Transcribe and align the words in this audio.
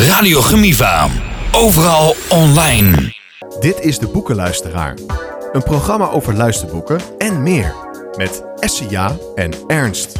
Radio 0.00 0.40
Gemiva. 0.40 1.08
Overal 1.52 2.14
online. 2.28 3.14
Dit 3.58 3.80
is 3.80 3.98
de 3.98 4.08
Boekenluisteraar. 4.08 4.98
Een 5.52 5.62
programma 5.62 6.08
over 6.08 6.34
luisterboeken 6.34 7.00
en 7.18 7.42
meer. 7.42 7.74
Met 8.16 8.44
Essia 8.58 9.16
en 9.34 9.52
Ernst. 9.66 10.18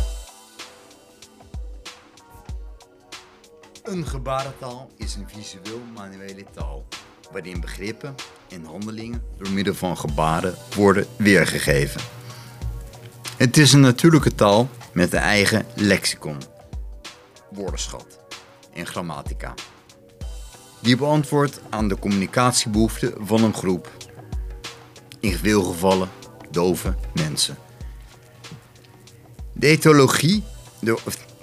Een 3.82 4.06
gebarentaal 4.06 4.90
is 4.96 5.14
een 5.14 5.28
visueel-manuele 5.34 6.44
taal, 6.54 6.86
waarin 7.32 7.60
begrippen 7.60 8.14
en 8.48 8.64
handelingen 8.64 9.22
door 9.38 9.50
middel 9.50 9.74
van 9.74 9.96
gebaren 9.96 10.54
worden 10.76 11.06
weergegeven. 11.16 12.00
Het 13.36 13.56
is 13.56 13.72
een 13.72 13.80
natuurlijke 13.80 14.34
taal 14.34 14.68
met 14.92 15.12
een 15.12 15.18
eigen 15.18 15.66
lexicon, 15.74 16.36
woordenschat 17.50 18.19
en 18.74 18.86
grammatica. 18.86 19.54
Die 20.80 20.96
beantwoordt 20.96 21.60
aan 21.70 21.88
de 21.88 21.98
communicatiebehoeften 21.98 23.14
van 23.20 23.44
een 23.44 23.54
groep, 23.54 23.90
in 25.20 25.36
veel 25.36 25.62
gevallen 25.62 26.08
dove 26.50 26.94
mensen. 27.14 27.56
De 29.52 29.66
etologie, 29.66 30.42
de, 30.78 30.98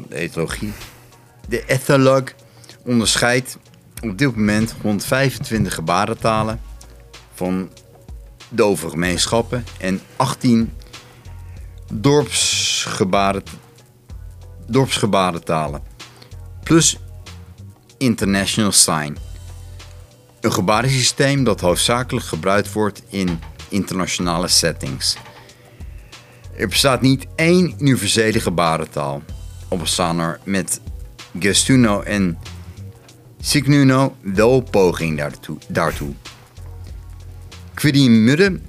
etologie, 0.10 0.74
de 1.48 1.66
etholog 1.66 2.24
onderscheidt 2.84 3.58
op 4.04 4.18
dit 4.18 4.36
moment 4.36 4.76
rond 4.82 5.06
25 5.06 5.74
gebarentalen 5.74 6.62
van 7.34 7.70
dove 8.50 8.90
gemeenschappen 8.90 9.64
en 9.80 10.02
18 10.16 10.74
dorpsgebaren, 11.94 13.44
dorpsgebarentalen. 14.68 15.82
Plus 16.64 16.98
International 17.98 18.72
Sign. 18.72 19.18
Een 20.42 20.54
gebarensysteem 20.54 21.44
dat 21.44 21.62
hoofdzakelijk 21.62 22.26
gebruikt 22.26 22.72
wordt 22.72 23.02
in 23.10 23.40
internationale 23.70 24.48
settings. 24.48 25.18
Er 26.56 26.68
bestaat 26.68 27.02
niet 27.02 27.28
één 27.36 27.76
universele 27.80 28.40
gebarentaal. 28.40 29.22
Al 29.68 29.78
bestaan 29.78 30.20
er 30.20 30.40
met 30.44 30.82
Gestuno 31.40 32.02
en 32.02 32.38
Signuno 33.40 34.16
wel 34.22 34.62
poging 34.62 35.18
daartoe. 35.18 35.58
daartoe. 35.68 36.14
Quirin 37.74 38.24
Mudde 38.24 38.60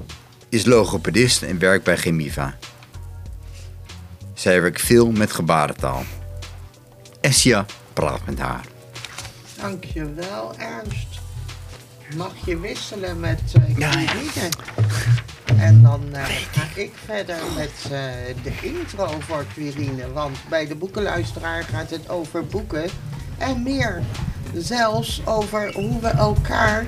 is 0.49 0.65
logopedist 0.65 1.43
en 1.43 1.59
werkt 1.59 1.85
bij 1.85 1.97
Gemiva. 1.97 2.59
Zij 4.35 4.61
werkt 4.61 4.83
veel 4.83 5.11
met 5.11 5.33
gebarentaal. 5.33 6.05
Essia 7.21 7.67
praat 7.93 8.27
met 8.27 8.39
haar. 8.39 8.65
Dankjewel, 9.61 10.53
Ernst. 10.57 11.21
Mag 12.17 12.33
je 12.45 12.59
wisselen 12.59 13.21
met 13.21 13.41
uh, 13.57 13.75
Quirine? 13.75 14.49
En 15.59 15.83
dan 15.83 16.03
eh, 16.13 16.25
ga 16.25 16.81
ik 16.81 16.93
verder 17.05 17.37
met 17.57 17.71
eh, 17.83 17.91
de 18.43 18.53
intro 18.61 19.09
voor 19.19 19.45
Quirine. 19.55 20.13
Want 20.13 20.37
bij 20.49 20.67
de 20.67 20.75
boekenluisteraar 20.75 21.65
gaat 21.65 21.91
het 21.91 22.09
over 22.09 22.47
boeken 22.47 22.91
en 23.39 23.63
meer. 23.63 24.03
Zelfs 24.55 25.23
over 25.25 25.73
hoe 25.75 26.01
we 26.01 26.09
elkaar 26.09 26.87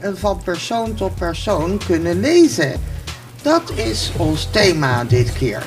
eh, 0.00 0.10
van 0.14 0.42
persoon 0.44 0.94
tot 0.94 1.14
persoon 1.14 1.80
kunnen 1.86 2.20
lezen. 2.20 2.80
Dat 3.42 3.70
is 3.70 4.12
ons 4.16 4.50
thema 4.50 5.04
dit 5.04 5.32
keer. 5.32 5.66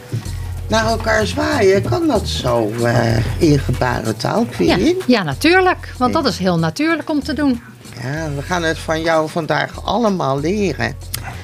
Naar 0.72 0.86
elkaar 0.86 1.26
zwaaien, 1.26 1.84
kan 1.84 2.08
dat 2.08 2.28
zo 2.28 2.72
eh, 2.84 3.42
in 3.42 3.60
gebarentaal, 3.60 4.46
Ja, 4.60 4.78
ja, 5.08 5.24
natuurlijk. 5.24 5.94
Want 5.98 6.14
dat 6.14 6.26
is 6.26 6.38
heel 6.38 6.60
natuurlijk 6.60 7.10
om 7.10 7.24
te 7.24 7.34
doen. 7.34 7.62
Ja, 8.02 8.30
we 8.36 8.42
gaan 8.42 8.64
het 8.64 8.78
van 8.78 9.02
jou 9.02 9.30
vandaag 9.30 9.86
allemaal 9.86 10.40
leren. 10.40 10.96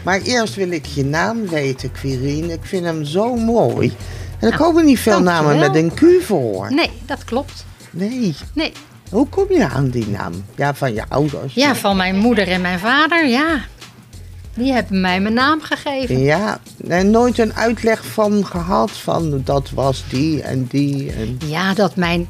Maar 0.04 0.22
eerst 0.22 0.56
wil 0.56 0.72
ik 0.72 0.86
je 0.86 1.06
naam 1.06 1.48
weten, 1.48 1.92
Quirine. 1.92 2.54
Ik 2.54 2.66
vind 2.66 2.86
hem 2.86 3.06
zo 3.06 3.36
mooi. 3.36 3.88
En 3.88 3.96
er 4.40 4.50
Nou, 4.50 4.62
komen 4.62 4.86
niet 4.86 5.00
veel 5.00 5.22
namen 5.22 5.60
met 5.60 5.76
een 5.76 5.94
Q 5.94 6.24
voor. 6.24 6.74
Nee, 6.74 6.92
dat 7.06 7.24
klopt. 7.24 7.66
Nee. 7.92 8.36
Nee. 8.54 8.72
Hoe 9.10 9.28
kom 9.28 9.46
je 9.50 9.68
aan 9.68 9.90
die 9.90 10.08
naam? 10.08 10.34
Ja, 10.56 10.74
van 10.74 10.94
je 10.94 11.04
ouders. 11.10 11.54
Ja, 11.54 11.76
van 11.76 11.98
mijn 11.98 12.16
moeder 12.18 12.48
en 12.48 12.62
mijn 12.62 12.80
vader, 12.80 13.28
ja. 13.28 13.60
Die 14.58 14.74
hebben 14.74 15.02
mij 15.02 15.20
mijn 15.20 15.34
naam 15.34 15.62
gegeven. 15.62 16.20
Ja, 16.20 16.60
en 16.88 17.12
nooit 17.12 17.38
een 17.38 17.54
uitleg 17.54 18.06
van 18.06 18.46
gehad 18.46 18.92
van 18.92 19.42
dat 19.44 19.70
was 19.70 20.04
die 20.10 20.42
en 20.42 20.68
die. 20.70 21.12
En... 21.12 21.40
Ja, 21.46 21.74
dat 21.74 21.96
mijn 21.96 22.28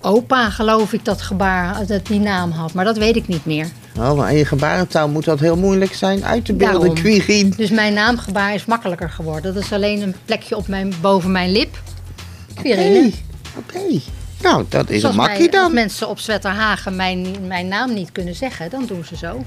opa, 0.00 0.50
geloof 0.50 0.92
ik, 0.92 1.04
dat 1.04 1.22
gebaar, 1.22 1.86
dat 1.86 2.06
die 2.06 2.20
naam 2.20 2.50
had. 2.50 2.72
Maar 2.72 2.84
dat 2.84 2.96
weet 2.98 3.16
ik 3.16 3.28
niet 3.28 3.46
meer. 3.46 3.66
Oh, 3.98 4.16
maar 4.16 4.30
in 4.30 4.36
je 4.36 4.44
gebarentaal 4.44 5.08
moet 5.08 5.24
dat 5.24 5.40
heel 5.40 5.56
moeilijk 5.56 5.94
zijn 5.94 6.24
uit 6.24 6.44
te 6.44 6.52
beelden. 6.52 6.94
Quirine. 6.94 7.56
Dus 7.56 7.70
mijn 7.70 7.94
naamgebaar 7.94 8.54
is 8.54 8.64
makkelijker 8.64 9.10
geworden. 9.10 9.54
Dat 9.54 9.62
is 9.62 9.72
alleen 9.72 10.02
een 10.02 10.14
plekje 10.24 10.56
op 10.56 10.68
mijn, 10.68 10.92
boven 11.00 11.32
mijn 11.32 11.52
lip. 11.52 11.82
Quirine. 12.54 13.12
Oké. 13.56 14.00
Nou, 14.42 14.64
dat 14.68 14.90
is 14.90 15.00
Zoals 15.00 15.16
een 15.16 15.22
makkie 15.22 15.50
als 15.50 15.60
dan. 15.60 15.74
mensen 15.74 16.08
op 16.08 16.18
Zwetterhagen 16.18 16.96
mijn, 16.96 17.26
mijn 17.46 17.68
naam 17.68 17.94
niet 17.94 18.12
kunnen 18.12 18.34
zeggen, 18.34 18.70
dan 18.70 18.84
doen 18.86 19.04
ze 19.04 19.16
zo. 19.16 19.42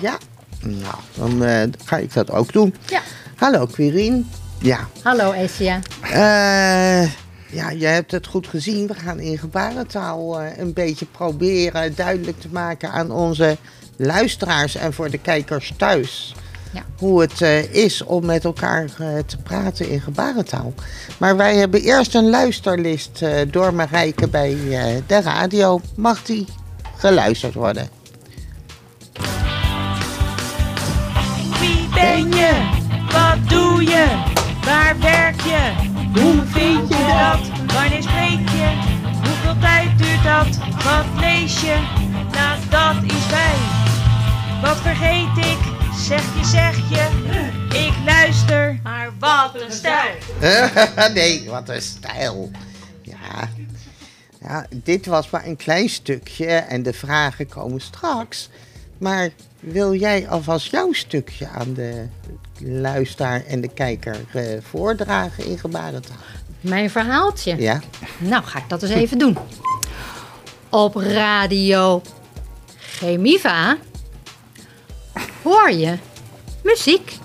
Ja, 0.00 0.18
nou, 0.62 0.94
dan 1.14 1.44
eh, 1.44 1.68
ga 1.84 1.96
ik 1.96 2.12
dat 2.12 2.30
ook 2.30 2.52
doen. 2.52 2.74
Ja. 2.86 3.00
Hallo, 3.36 3.66
Quirine. 3.66 4.22
Ja, 4.58 4.88
Hallo 5.02 5.32
Essia. 5.32 5.80
Eh, 6.02 7.12
ja, 7.52 7.70
je 7.70 7.86
hebt 7.86 8.10
het 8.10 8.26
goed 8.26 8.46
gezien. 8.46 8.86
We 8.86 8.94
gaan 8.94 9.20
in 9.20 9.38
gebarentaal 9.38 10.40
eh, 10.40 10.58
een 10.58 10.72
beetje 10.72 11.06
proberen 11.06 11.94
duidelijk 11.94 12.40
te 12.40 12.48
maken 12.50 12.90
aan 12.90 13.10
onze 13.10 13.56
luisteraars 13.96 14.74
en 14.74 14.92
voor 14.92 15.10
de 15.10 15.18
kijkers 15.18 15.72
thuis. 15.76 16.34
Ja. 16.72 16.82
Hoe 16.98 17.20
het 17.20 17.40
is 17.70 18.02
om 18.02 18.26
met 18.26 18.44
elkaar 18.44 18.84
te 19.26 19.36
praten 19.42 19.88
in 19.88 20.00
gebarentaal. 20.00 20.74
Maar 21.18 21.36
wij 21.36 21.56
hebben 21.56 21.80
eerst 21.80 22.14
een 22.14 22.30
luisterlist 22.30 23.24
door 23.50 23.74
Marijke 23.74 24.28
bij 24.28 24.56
de 25.06 25.20
radio. 25.20 25.80
Mag 25.96 26.22
die 26.22 26.46
geluisterd 26.96 27.54
worden? 27.54 28.01
Ben 32.02 32.32
je? 32.32 32.52
Wat 33.10 33.48
doe 33.48 33.82
je? 33.82 34.06
Waar 34.64 34.98
werk 34.98 35.40
je? 35.40 35.90
Hoe 36.20 36.42
vind 36.46 36.88
je 36.88 37.04
dat? 37.22 37.74
Wanneer 37.74 38.02
spreek 38.02 38.48
je? 38.48 38.70
Hoeveel 39.24 39.58
tijd 39.60 39.98
duurt 39.98 40.24
dat? 40.24 40.58
Wat 40.84 41.20
lees 41.20 41.60
je? 41.60 41.76
Nou, 42.32 42.58
dat 42.70 43.12
is 43.12 43.26
wij. 43.30 43.56
Wat 44.62 44.76
vergeet 44.76 45.36
ik? 45.36 45.58
Zeg 45.96 46.22
je, 46.38 46.44
zeg 46.44 46.76
je. 46.88 47.08
Ik 47.68 47.94
luister. 48.04 48.80
Maar 48.82 49.10
wat 49.18 49.54
een 49.54 49.72
stijl. 49.72 50.14
nee, 51.14 51.50
wat 51.50 51.68
een 51.68 51.82
stijl. 51.82 52.50
Ja. 53.02 53.48
ja, 54.40 54.66
dit 54.70 55.06
was 55.06 55.30
maar 55.30 55.46
een 55.46 55.56
klein 55.56 55.88
stukje 55.88 56.46
en 56.46 56.82
de 56.82 56.92
vragen 56.92 57.48
komen 57.48 57.80
straks. 57.80 58.48
Maar 58.98 59.30
wil 59.62 59.94
jij 59.94 60.28
alvast 60.28 60.70
jouw 60.70 60.92
stukje 60.92 61.48
aan 61.48 61.74
de 61.74 62.06
luisteraar 62.58 63.44
en 63.44 63.60
de 63.60 63.68
kijker 63.68 64.16
eh, 64.32 64.44
voordragen 64.60 65.44
in 65.44 65.58
gebarentaal? 65.58 66.16
Mijn 66.60 66.90
verhaaltje. 66.90 67.56
Ja? 67.56 67.80
Nou, 68.18 68.44
ga 68.44 68.58
ik 68.58 68.68
dat 68.68 68.82
eens 68.82 68.92
even 68.92 69.18
doen. 69.18 69.36
Op 70.68 70.94
radio 70.94 72.02
Chemiva 72.76 73.76
hoor 75.42 75.70
je 75.70 75.98
muziek. 76.62 77.18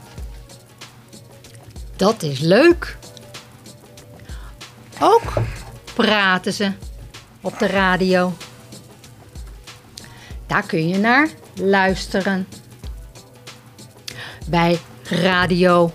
Dat 1.96 2.24
is 2.24 2.40
leuk. 2.40 2.98
Ook 5.00 5.34
praten 5.94 6.54
ze 6.54 6.72
op 7.42 7.60
de 7.60 7.68
radio. 7.68 8.34
Daar 10.48 10.66
kun 10.66 10.88
je 10.88 10.98
naar 10.98 11.30
luisteren. 11.60 12.48
Bij 14.48 14.80
radio 15.04 15.94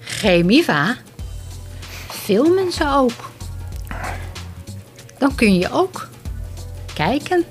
Chemiva 0.00 0.96
filmen 2.08 2.72
ze 2.72 2.88
ook. 2.88 3.30
Dan 5.18 5.34
kun 5.34 5.54
je 5.54 5.72
ook 5.72 6.08
kijken. 6.94 7.44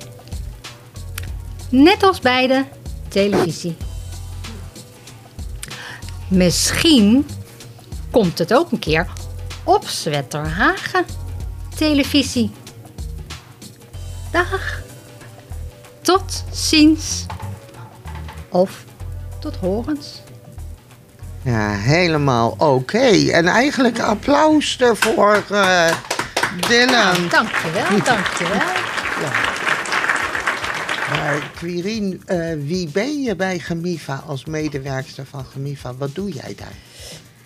Net 1.70 2.04
als 2.04 2.20
bij 2.20 2.48
de 2.48 2.64
televisie. 3.08 3.78
Misschien 6.28 7.28
komt 8.12 8.38
het 8.38 8.54
ook 8.54 8.72
een 8.72 8.80
keer 8.80 9.08
op 9.64 9.88
Zwetterhagen 9.88 11.06
televisie. 11.76 12.52
Dag. 14.32 14.75
Tot 16.16 16.44
ziens. 16.52 17.26
Of 18.50 18.84
tot 19.40 19.56
horens. 19.56 20.22
Ja, 21.42 21.70
helemaal 21.70 22.56
oké. 22.58 23.30
En 23.32 23.48
eigenlijk 23.48 24.00
applaus 24.00 24.78
ervoor, 24.78 25.44
eh 25.52 25.92
Dylan. 26.68 26.88
Nou, 26.88 27.28
dankjewel, 27.30 28.04
dankjewel. 28.04 28.68
Maar 31.12 31.52
Quirine, 31.56 32.18
eh, 32.26 32.54
wie 32.60 32.90
ben 32.90 33.22
je 33.22 33.36
bij 33.36 33.60
Gemiva 33.60 34.24
als 34.28 34.46
medewerkster 34.46 35.26
van 35.26 35.46
Gemiva? 35.46 35.96
Wat 35.96 36.16
doe 36.16 36.32
jij 36.32 36.56
daar? 36.58 36.76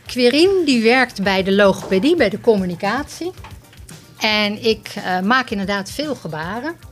Quirine 0.05 0.65
die 0.65 0.83
werkt 0.83 1.23
bij 1.23 1.43
de 1.43 1.51
logopedie, 1.51 2.15
bij 2.15 2.29
de 2.29 2.41
communicatie. 2.41 3.31
En 4.17 4.63
ik 4.63 4.93
eh, 4.95 5.19
maak 5.19 5.49
inderdaad 5.49 5.91
veel 5.91 6.15
gebaren. 6.15 6.88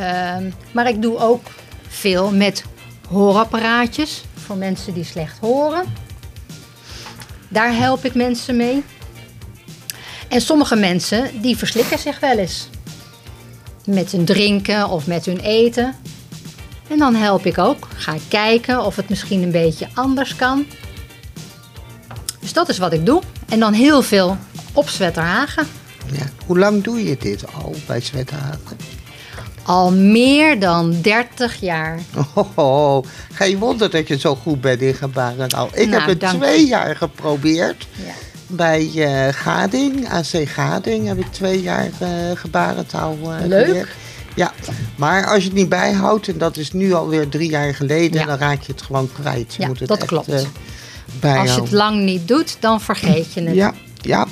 Ehm, 0.00 0.50
maar 0.72 0.88
ik 0.88 1.02
doe 1.02 1.18
ook 1.18 1.42
veel 1.88 2.30
met 2.30 2.64
hoorapparaatjes 3.08 4.24
voor 4.34 4.56
mensen 4.56 4.94
die 4.94 5.04
slecht 5.04 5.38
horen. 5.38 5.84
Daar 7.48 7.76
help 7.76 8.04
ik 8.04 8.14
mensen 8.14 8.56
mee. 8.56 8.84
En 10.28 10.40
sommige 10.40 10.76
mensen 10.76 11.40
die 11.40 11.56
verslikken 11.56 11.98
zich 11.98 12.20
wel 12.20 12.38
eens. 12.38 12.68
Met 13.84 14.12
hun 14.12 14.24
drinken 14.24 14.88
of 14.88 15.06
met 15.06 15.24
hun 15.26 15.40
eten. 15.40 15.94
En 16.88 16.98
dan 16.98 17.14
help 17.14 17.46
ik 17.46 17.58
ook. 17.58 17.88
Ga 17.96 18.14
ik 18.14 18.22
kijken 18.28 18.84
of 18.84 18.96
het 18.96 19.08
misschien 19.08 19.42
een 19.42 19.50
beetje 19.50 19.88
anders 19.94 20.36
kan. 20.36 20.66
Dus 22.40 22.52
dat 22.52 22.68
is 22.68 22.78
wat 22.78 22.92
ik 22.92 23.06
doe. 23.06 23.22
En 23.48 23.60
dan 23.60 23.72
heel 23.72 24.02
veel 24.02 24.36
op 24.72 24.88
Zwetterhagen. 24.88 25.66
Ja. 26.12 26.24
Hoe 26.46 26.58
lang 26.58 26.82
doe 26.82 27.04
je 27.04 27.16
dit 27.16 27.44
al 27.54 27.74
bij 27.86 28.00
Zwethagen? 28.00 28.95
Al 29.66 29.92
meer 29.92 30.58
dan 30.60 31.00
30 31.02 31.60
jaar. 31.60 31.98
Oh, 32.54 33.04
geen 33.32 33.58
wonder 33.58 33.90
dat 33.90 34.08
je 34.08 34.18
zo 34.18 34.34
goed 34.34 34.60
bent 34.60 34.80
in 34.80 34.94
gebarentaal. 34.94 35.68
Ik 35.72 35.88
Nou, 35.88 36.00
heb 36.00 36.08
het 36.08 36.20
dank 36.20 36.42
twee 36.42 36.66
jaar 36.66 36.96
geprobeerd. 36.96 37.86
Ja. 38.06 38.12
Bij 38.46 38.90
eh, 38.96 39.32
Gading, 39.34 40.08
AC 40.08 40.48
Gading, 40.48 41.06
heb 41.06 41.18
ik 41.18 41.26
twee 41.32 41.62
jaar 41.62 41.88
eh, 41.98 42.08
gebarentaal 42.34 43.16
eh, 43.22 43.46
Leuk. 43.46 43.66
geleerd. 43.66 43.88
Ja, 44.34 44.52
maar 44.96 45.26
als 45.26 45.38
je 45.42 45.48
het 45.48 45.58
niet 45.58 45.68
bijhoudt, 45.68 46.28
en 46.28 46.38
dat 46.38 46.56
is 46.56 46.72
nu 46.72 46.92
alweer 46.92 47.28
drie 47.28 47.50
jaar 47.50 47.74
geleden, 47.74 48.20
Ja. 48.20 48.26
dan 48.26 48.38
raak 48.38 48.62
je 48.62 48.72
het 48.72 48.82
gewoon 48.82 49.10
kwijt. 49.20 49.54
Je 49.54 49.62
Ja, 49.62 49.68
moet 49.68 49.78
het 49.78 49.88
dat 49.88 49.98
echt, 49.98 50.06
klopt. 50.06 50.28
Als 51.22 51.54
je 51.54 51.60
het 51.60 51.70
lang 51.72 52.02
niet 52.02 52.28
doet, 52.28 52.56
dan 52.60 52.80
vergeet 52.80 53.32
je 53.32 53.42
het. 53.42 53.54
Ja, 53.54 53.74
ja. 54.00 54.26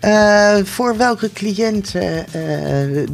Eh, 0.00 0.56
voor 0.64 0.96
welke 0.96 1.32
cliënten 1.32 2.26
eh, 2.32 3.06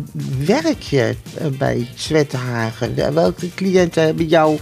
werk 0.46 0.82
je 0.82 1.16
eh, 1.38 1.46
bij 1.46 1.88
Zwettenhagen? 1.94 3.14
Welke 3.14 3.54
cliënten 3.54 4.02
hebben 4.02 4.26
jou 4.26 4.58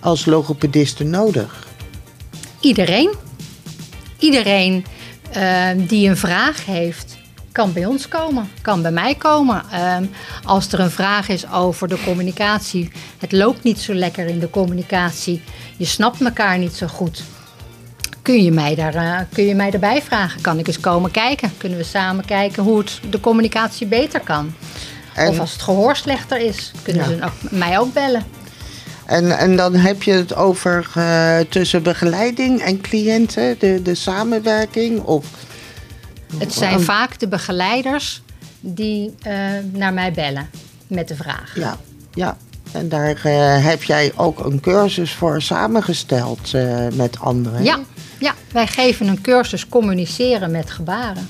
als 0.00 0.24
logopediste 0.24 1.04
nodig? 1.04 1.66
Iedereen. 2.60 3.12
Iedereen 4.18 4.84
eh, 5.32 5.68
die 5.76 6.08
een 6.08 6.16
vraag 6.16 6.66
heeft, 6.66 7.16
kan 7.52 7.72
bij 7.72 7.86
ons 7.86 8.08
komen. 8.08 8.48
Kan 8.62 8.82
bij 8.82 8.92
mij 8.92 9.14
komen. 9.14 9.62
Ehm, 9.70 10.04
als 10.44 10.72
er 10.72 10.80
een 10.80 10.90
vraag 10.90 11.28
is 11.28 11.50
over 11.50 11.88
de 11.88 12.02
communicatie. 12.04 12.90
Het 13.18 13.32
loopt 13.32 13.62
niet 13.62 13.78
zo 13.78 13.94
lekker 13.94 14.26
in 14.26 14.38
de 14.38 14.50
communicatie. 14.50 15.42
Je 15.76 15.84
snapt 15.84 16.20
elkaar 16.20 16.58
niet 16.58 16.74
zo 16.74 16.86
goed. 16.86 17.22
Kun 18.24 18.42
je, 18.44 18.50
mij 18.52 18.74
daar, 18.74 18.94
eh, 18.94 19.18
kun 19.32 19.44
je 19.44 19.54
mij 19.54 19.70
erbij 19.70 20.02
vragen? 20.02 20.40
Kan 20.40 20.58
ik 20.58 20.66
eens 20.66 20.80
komen 20.80 21.10
kijken? 21.10 21.52
Kunnen 21.56 21.78
we 21.78 21.84
samen 21.84 22.24
kijken 22.24 22.62
hoe 22.62 22.78
het 22.78 23.00
de 23.10 23.20
communicatie 23.20 23.86
beter 23.86 24.20
kan? 24.20 24.54
En, 25.14 25.28
Of 25.28 25.38
als 25.38 25.52
het 25.52 25.62
gehoor 25.62 25.96
slechter 25.96 26.38
is, 26.40 26.72
kunnen 26.82 27.10
Ja. 27.10 27.16
ze 27.16 27.24
ook, 27.24 27.50
mij 27.50 27.78
ook 27.78 27.92
bellen. 27.92 28.22
en, 29.06 29.38
en 29.38 29.56
dan 29.56 29.74
heb 29.74 30.02
je 30.02 30.12
het 30.12 30.34
over 30.34 30.90
eh, 30.94 31.38
tussen 31.48 31.82
begeleiding 31.82 32.60
en 32.60 32.80
cliënten, 32.80 33.56
de, 33.58 33.82
de 33.82 33.94
samenwerking? 33.94 35.00
Of, 35.02 35.26
Het 36.38 36.52
zijn 36.52 36.80
vaak 36.80 37.18
de 37.18 37.28
begeleiders 37.28 38.22
die 38.60 39.14
eh, 39.22 39.34
naar 39.72 39.92
mij 39.92 40.12
bellen 40.12 40.48
met 40.86 41.08
de 41.08 41.16
vraag. 41.16 41.52
ja, 41.54 41.76
ja. 42.14 42.36
En 42.72 42.88
daar 42.88 43.18
heb 43.62 43.82
jij 43.82 44.12
ook 44.16 44.44
een 44.44 44.60
cursus 44.60 45.12
voor 45.12 45.42
samengesteld 45.42 46.52
met 46.94 47.20
anderen. 47.20 47.62
Ja, 47.64 47.78
ja, 48.24 48.34
wij 48.52 48.66
geven 48.66 49.06
een 49.08 49.20
cursus 49.20 49.68
communiceren 49.68 50.50
met 50.50 50.70
gebaren. 50.70 51.28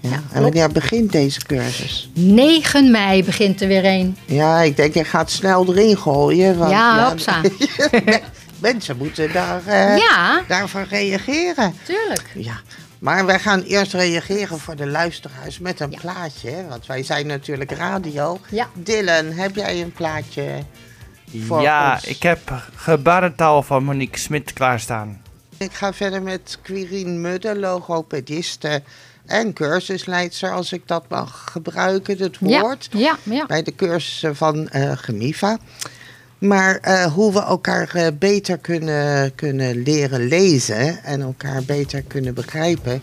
Ja. 0.00 0.10
Ja, 0.10 0.22
En 0.32 0.42
wanneer 0.42 0.70
begint 0.72 1.12
deze 1.12 1.40
cursus? 1.46 2.10
9 2.14 2.90
mei 2.90 3.24
begint 3.24 3.60
er 3.60 3.68
weer 3.68 3.84
een. 3.84 4.16
Ja, 4.24 4.60
ik 4.60 4.76
denk, 4.76 4.94
je 4.94 5.04
gaat 5.04 5.30
snel 5.30 5.68
erin 5.74 5.96
gooien. 5.98 6.58
Want, 6.58 6.70
Ja, 6.70 7.08
hopsa. 7.08 7.40
mensen 8.58 8.96
moeten 8.96 9.32
daar, 9.32 9.66
eh, 9.66 9.96
Ja, 9.98 10.42
daarvan 10.48 10.82
reageren. 10.90 11.74
tuurlijk. 11.84 12.30
Ja, 12.34 12.60
maar 12.98 13.26
wij 13.26 13.38
gaan 13.38 13.62
eerst 13.62 13.92
reageren 13.92 14.58
voor 14.58 14.76
de 14.76 14.86
luisteraars 14.86 15.58
met 15.58 15.80
een 15.80 15.96
plaatje. 16.00 16.50
hè, 16.50 16.66
Want 16.68 16.86
wij 16.86 17.02
zijn 17.02 17.26
natuurlijk 17.26 17.70
radio. 17.70 18.38
Ja. 18.50 18.68
Dylan, 18.74 19.32
heb 19.32 19.56
jij 19.56 19.80
een 19.82 19.92
plaatje 19.92 20.44
voor 21.46 21.60
ja, 21.60 21.92
ons? 21.92 22.04
ik 22.04 22.22
heb 22.22 22.62
gebarentaal 22.74 23.62
van 23.62 23.84
Monique 23.84 24.18
Smit 24.18 24.52
klaarstaan. 24.52 25.20
Ik 25.58 25.72
ga 25.72 25.92
verder 25.92 26.22
met 26.22 26.58
Quirine 26.62 27.10
Mudde, 27.10 27.58
logopediste 27.58 28.82
en 29.26 29.52
cursusleidster, 29.52 30.52
als 30.52 30.72
ik 30.72 30.82
dat 30.86 31.04
mag 31.08 31.48
gebruiken, 31.52 32.18
het 32.18 32.38
woord. 32.38 32.88
ja, 32.92 33.18
ja. 33.22 33.46
bij 33.46 33.62
de 33.62 33.74
cursussen 33.74 34.36
van 34.36 34.68
eh 34.68 34.92
Gemiva. 34.94 35.58
Maar 36.38 36.76
eh, 36.76 37.04
hoe 37.04 37.32
we 37.32 37.40
elkaar 37.40 37.94
eh, 37.94 38.06
beter 38.18 38.58
kunnen, 38.58 39.34
kunnen 39.34 39.82
leren 39.82 40.28
lezen 40.28 41.04
en 41.04 41.20
elkaar 41.20 41.62
beter 41.62 42.02
kunnen 42.02 42.34
begrijpen. 42.34 43.02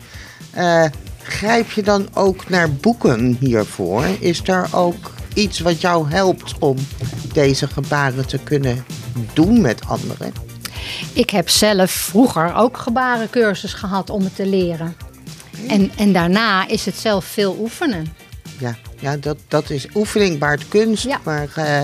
grijp 1.24 1.72
je 1.72 1.84
dan 1.84 2.08
ook 2.14 2.50
naar 2.50 2.74
boeken 2.74 3.38
hiervoor? 3.40 4.06
Is 4.20 4.48
er 4.48 4.68
ook 4.72 5.12
iets 5.34 5.60
wat 5.60 5.82
jou 5.82 6.10
helpt 6.10 6.58
om 6.60 6.78
deze 7.34 7.68
gebaren 7.68 8.28
te 8.28 8.40
kunnen 8.40 8.86
doen 9.34 9.62
met 9.62 9.88
anderen? 9.88 10.53
Ik 11.14 11.30
heb 11.30 11.50
zelf 11.50 11.92
vroeger 11.92 12.56
ook 12.56 12.78
gebarencursus 12.78 13.74
gehad 13.74 14.10
om 14.10 14.24
het 14.24 14.36
te 14.36 14.46
leren. 14.46 14.96
En, 15.68 15.92
en 15.98 16.14
daarna 16.14 16.68
is 16.68 16.86
het 16.86 16.96
zelf 16.98 17.26
veel 17.26 17.58
oefenen. 17.60 18.14
Ja, 18.60 18.76
ja 19.00 19.18
dat, 19.18 19.38
dat 19.48 19.70
is 19.70 19.88
oefening 19.96 20.40
baart 20.40 20.68
kunst, 20.68 21.04
Ja. 21.04 21.20
maar 21.24 21.48
eh, 21.56 21.82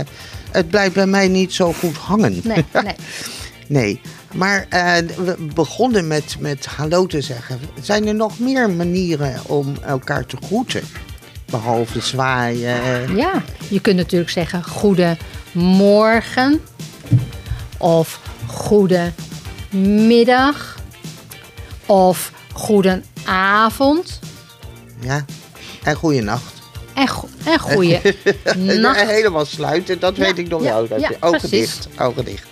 het 0.51 0.69
blijft 0.69 0.93
bij 0.93 1.07
mij 1.07 1.27
niet 1.27 1.53
zo 1.53 1.73
goed 1.73 1.97
hangen. 1.97 2.41
Nee, 2.43 2.65
nee. 2.83 2.95
Nee, 3.67 4.01
maar 4.33 4.65
eh, 4.69 4.93
we 5.17 5.35
begonnen 5.53 6.07
met, 6.07 6.35
met 6.39 6.65
hallo 6.65 7.05
te 7.05 7.21
zeggen. 7.21 7.59
Zijn 7.81 8.07
er 8.07 8.15
nog 8.15 8.39
meer 8.39 8.69
manieren 8.69 9.41
om 9.45 9.75
elkaar 9.85 10.25
te 10.25 10.37
groeten? 10.45 10.81
Behalve 11.45 12.01
zwaaien. 12.01 13.15
Ja, 13.15 13.43
je 13.69 13.79
kunt 13.79 13.95
natuurlijk 13.95 14.31
zeggen 14.31 14.63
goedemorgen 14.63 16.61
of 17.77 18.19
goedemiddag 18.49 20.75
of 21.85 22.31
goedenavond 22.53 24.19
Ja. 24.99 25.25
En 25.83 25.95
goeienacht. 25.95 26.53
en, 26.93 27.07
go 27.07 27.27
en 27.45 27.59
goeie 27.59 28.01
nacht. 28.81 29.01
Helemaal 29.01 29.45
sluiten, 29.45 29.99
dat 29.99 30.15
Ja, 30.15 30.23
weet 30.23 30.37
ik 30.37 30.49
nog 30.49 30.63
ja, 30.63 30.87
wel. 30.87 30.99
Ja, 30.99 31.11
ogen 31.19 31.49
dicht, 31.49 31.87
ogen 31.99 32.25
dicht. 32.25 32.47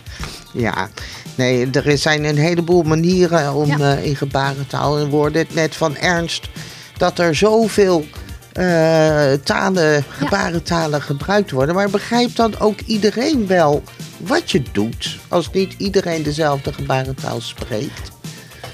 Ja, 0.54 0.90
nee, 1.36 1.70
er 1.70 1.98
zijn 1.98 2.24
een 2.24 2.38
heleboel 2.38 2.84
manieren 2.84 3.54
om 3.54 3.82
eh, 3.82 4.06
in 4.06 4.16
gebarentaal. 4.16 4.98
En 4.98 5.34
het 5.34 5.54
net 5.54 5.76
van 5.76 5.96
Ernst 5.96 6.50
dat 6.98 7.20
er 7.20 7.36
zoveel 7.36 8.06
eh, 8.54 9.32
talen, 9.44 10.04
gebarentalen 10.10 11.02
gebruikt 11.02 11.52
worden. 11.52 11.76
Maar 11.76 11.90
begrijpt 11.90 12.36
dan 12.36 12.60
ook 12.60 12.80
iedereen 12.86 13.48
wel 13.48 13.84
wat 14.18 14.52
je 14.52 14.62
doet 14.72 15.18
als 15.28 15.52
niet 15.52 15.74
iedereen 15.78 16.24
dezelfde 16.24 16.74
gebarentaal 16.74 17.42
spreekt? 17.42 18.12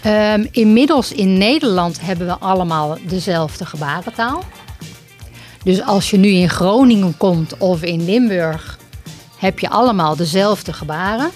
Ehm, 0.02 0.46
inmiddels 0.52 1.12
in 1.12 1.38
Nederland 1.38 2.02
hebben 2.02 2.28
we 2.28 2.38
allemaal 2.38 2.98
dezelfde 3.08 3.66
gebarentaal. 3.66 4.44
Dus 5.64 5.82
als 5.82 6.10
je 6.10 6.18
nu 6.18 6.28
in 6.28 6.50
Groningen 6.50 7.18
komt 7.18 7.58
of 7.58 7.84
in 7.84 8.06
Limburg, 8.06 8.78
heb 9.38 9.60
je 9.60 9.70
allemaal 9.70 10.16
dezelfde 10.16 10.74
gebaren. 10.74 11.30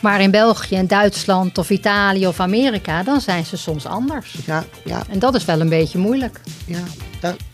Maar 0.00 0.20
in 0.20 0.30
België 0.30 0.74
en 0.76 0.86
Duitsland 0.86 1.58
of 1.58 1.70
Italië 1.70 2.26
of 2.26 2.40
Amerika, 2.40 3.02
dan 3.02 3.20
zijn 3.20 3.46
ze 3.46 3.56
soms 3.56 3.86
anders. 3.86 4.34
Ja, 4.46 4.64
ja, 4.84 5.02
En 5.08 5.18
dat 5.18 5.34
is 5.34 5.44
wel 5.44 5.60
een 5.60 5.68
beetje 5.68 5.98
moeilijk. 5.98 6.40
ja. 6.66 6.82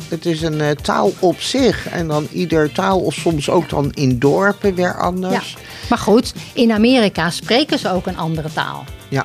Het 0.09 0.26
is 0.26 0.42
een 0.42 0.61
eh, 0.61 0.71
taal 0.71 1.12
op 1.18 1.40
zich. 1.40 1.88
En 1.88 2.09
dan 2.09 2.26
ieder 2.33 2.73
taal, 2.73 3.00
of 3.00 3.14
soms 3.14 3.50
ook 3.50 3.68
dan 3.68 3.92
in 3.92 4.18
dorpen 4.18 4.75
weer 4.75 4.85
Ja. 4.85 4.92
anders. 4.92 5.56
Maar 5.88 5.99
goed, 5.99 6.35
in 6.52 6.73
Amerika 6.73 7.30
spreken 7.30 7.78
ze 7.78 7.90
ook 7.90 8.06
een 8.06 8.16
andere 8.16 8.52
taal. 8.52 8.85
Ja, 9.09 9.25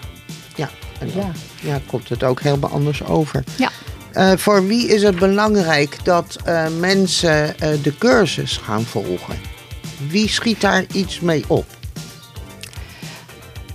ja. 0.55 0.69
En 0.99 1.07
dan 1.13 1.23
Ja. 1.23 1.31
ja, 1.69 1.79
komt 1.87 2.09
het 2.09 2.23
ook 2.23 2.41
helemaal 2.41 2.69
anders 2.69 3.03
over. 3.03 3.43
Ja. 3.57 3.69
Eh, 4.11 4.31
voor 4.37 4.67
wie 4.67 4.87
is 4.87 5.01
het 5.03 5.19
belangrijk 5.19 5.97
dat 6.03 6.37
eh, 6.43 6.65
mensen 6.79 7.55
de 7.83 7.93
cursus 7.97 8.57
gaan 8.57 8.83
volgen? 8.83 9.35
Wie 10.07 10.29
schiet 10.29 10.61
daar 10.61 10.85
iets 10.93 11.19
mee 11.19 11.43
op? 11.47 11.65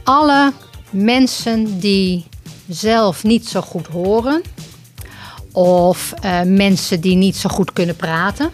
alle 0.05 0.53
mensen 0.91 1.79
die 1.81 2.25
zelf 2.69 3.23
niet 3.23 3.49
zo 3.49 3.61
goed 3.61 3.87
horen 3.87 4.43
of 5.55 6.15
eh, 6.21 6.41
mensen 6.43 7.01
die 7.01 7.17
niet 7.17 7.37
zo 7.37 7.49
goed 7.49 7.73
kunnen 7.73 7.97
praten, 7.97 8.51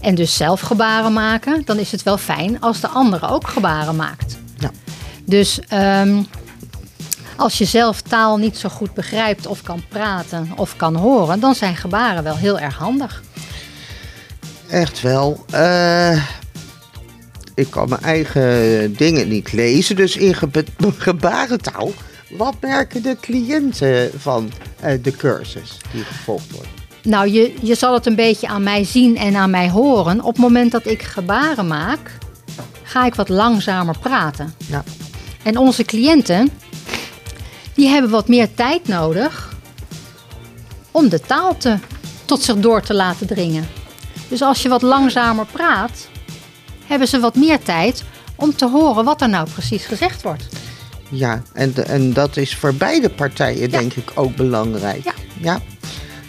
en 0.00 0.14
dus 0.14 0.36
zelf 0.36 0.60
gebaren 0.60 1.12
maken, 1.12 1.62
dan 1.64 1.78
is 1.78 1.92
het 1.92 2.02
wel 2.02 2.18
fijn 2.18 2.60
als 2.60 2.80
de 2.80 2.88
andere 2.88 3.28
ook 3.28 3.48
gebaren 3.48 3.96
maakt. 3.96 4.38
Ja. 4.58 4.70
Dus 5.24 5.60
ehm, 5.68 6.22
als 7.36 7.58
je 7.58 7.64
zelf 7.64 8.00
taal 8.00 8.36
niet 8.36 8.56
zo 8.56 8.68
goed 8.68 8.94
begrijpt 8.94 9.46
of 9.46 9.62
kan 9.62 9.82
praten 9.88 10.52
of 10.56 10.76
kan 10.76 10.96
horen, 10.96 11.40
dan 11.40 11.54
zijn 11.54 11.76
gebaren 11.76 12.22
wel 12.22 12.36
heel 12.36 12.58
erg 12.58 12.76
handig. 12.76 13.22
Echt 14.68 15.00
wel. 15.00 15.44
Eh, 15.50 16.22
ik 17.54 17.70
kan 17.70 17.88
mijn 17.88 18.02
eigen 18.02 18.96
dingen 18.96 19.28
niet 19.28 19.52
lezen, 19.52 19.96
dus 19.96 20.16
in 20.16 20.34
gebarentaal. 20.98 21.92
Wat 22.30 22.54
merken 22.60 23.02
de 23.02 23.16
cliënten 23.20 24.10
van 24.16 24.50
de 25.02 25.16
cursus 25.16 25.76
die 25.92 26.04
gevolgd 26.04 26.50
wordt? 26.52 26.68
Nou, 27.02 27.28
je, 27.28 27.54
je 27.62 27.74
zal 27.74 27.94
het 27.94 28.06
een 28.06 28.14
beetje 28.14 28.48
aan 28.48 28.62
mij 28.62 28.84
zien 28.84 29.16
en 29.16 29.36
aan 29.36 29.50
mij 29.50 29.70
horen. 29.70 30.20
Op 30.20 30.32
het 30.32 30.42
moment 30.42 30.72
dat 30.72 30.86
ik 30.86 31.02
gebaren 31.02 31.66
maak, 31.66 32.18
ga 32.82 33.06
ik 33.06 33.14
wat 33.14 33.28
langzamer 33.28 33.98
praten. 33.98 34.54
Ja. 34.66 34.84
En 35.42 35.58
onze 35.58 35.84
cliënten, 35.84 36.50
die 37.74 37.88
hebben 37.88 38.10
wat 38.10 38.28
meer 38.28 38.54
tijd 38.54 38.88
nodig 38.88 39.56
om 40.90 41.08
de 41.08 41.20
taal 41.20 41.56
te, 41.56 41.76
tot 42.24 42.42
zich 42.42 42.56
door 42.56 42.80
te 42.80 42.94
laten 42.94 43.26
dringen. 43.26 43.68
Dus 44.28 44.42
als 44.42 44.62
je 44.62 44.68
wat 44.68 44.82
langzamer 44.82 45.46
praat, 45.46 46.08
hebben 46.86 47.08
ze 47.08 47.20
wat 47.20 47.34
meer 47.34 47.62
tijd 47.62 48.04
om 48.36 48.54
te 48.54 48.68
horen 48.68 49.04
wat 49.04 49.20
er 49.20 49.28
nou 49.28 49.48
precies 49.50 49.84
gezegd 49.84 50.22
wordt. 50.22 50.48
Ja, 51.08 51.42
en, 51.52 51.74
en 51.86 52.12
dat 52.12 52.36
is 52.36 52.56
voor 52.56 52.74
beide 52.74 53.08
partijen 53.10 53.70
Ja. 53.70 53.78
denk 53.78 53.92
ik 53.94 54.10
ook 54.14 54.36
belangrijk. 54.36 55.04
Ja. 55.04 55.12
ja. 55.40 55.60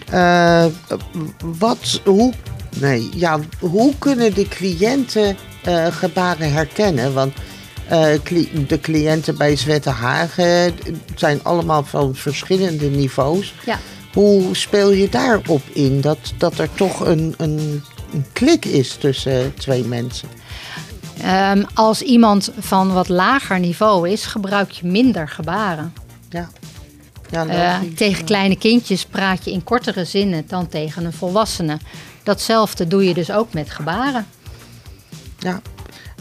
Eh, 0.09 0.71
wat, 1.59 2.01
hoe, 2.05 2.33
nee, 2.79 3.09
ja, 3.15 3.39
hoe 3.59 3.93
kunnen 3.99 4.33
de 4.33 4.47
cliënten 4.47 5.37
eh, 5.63 5.85
gebaren 5.89 6.51
herkennen? 6.53 7.13
Want 7.13 7.33
eh, 7.87 8.07
cli- 8.23 8.65
de 8.67 8.79
cliënten 8.79 9.37
bij 9.37 9.55
Zwette 9.55 9.89
Hagen 9.89 10.73
zijn 11.15 11.39
allemaal 11.43 11.83
van 11.83 12.15
verschillende 12.15 12.89
niveaus. 12.89 13.53
Ja. 13.65 13.79
Hoe 14.13 14.55
speel 14.55 14.91
je 14.91 15.09
daarop 15.09 15.61
in 15.73 16.01
dat, 16.01 16.17
dat 16.37 16.57
er 16.57 16.69
toch 16.73 16.99
een, 16.99 17.33
een, 17.37 17.83
een 18.13 18.25
klik 18.33 18.65
is 18.65 18.95
tussen 18.99 19.53
twee 19.57 19.83
mensen? 19.83 20.27
Ehm, 21.21 21.63
als 21.73 22.01
iemand 22.01 22.51
van 22.59 22.93
wat 22.93 23.07
lager 23.09 23.59
niveau 23.59 24.09
is, 24.09 24.25
gebruik 24.25 24.71
je 24.71 24.87
minder 24.87 25.27
gebaren. 25.27 25.93
Ja. 26.29 26.49
Ja, 27.31 27.47
Eh, 27.47 27.75
tegen 27.95 28.25
kleine 28.25 28.55
kindjes 28.57 29.05
praat 29.05 29.45
je 29.45 29.51
in 29.51 29.63
kortere 29.63 30.05
zinnen 30.05 30.43
dan 30.47 30.67
tegen 30.67 31.05
een 31.05 31.13
volwassene. 31.13 31.77
Datzelfde 32.23 32.87
doe 32.87 33.03
je 33.07 33.13
dus 33.13 33.31
ook 33.31 33.53
met 33.53 33.69
gebaren. 33.69 34.25
Ja. 35.39 35.61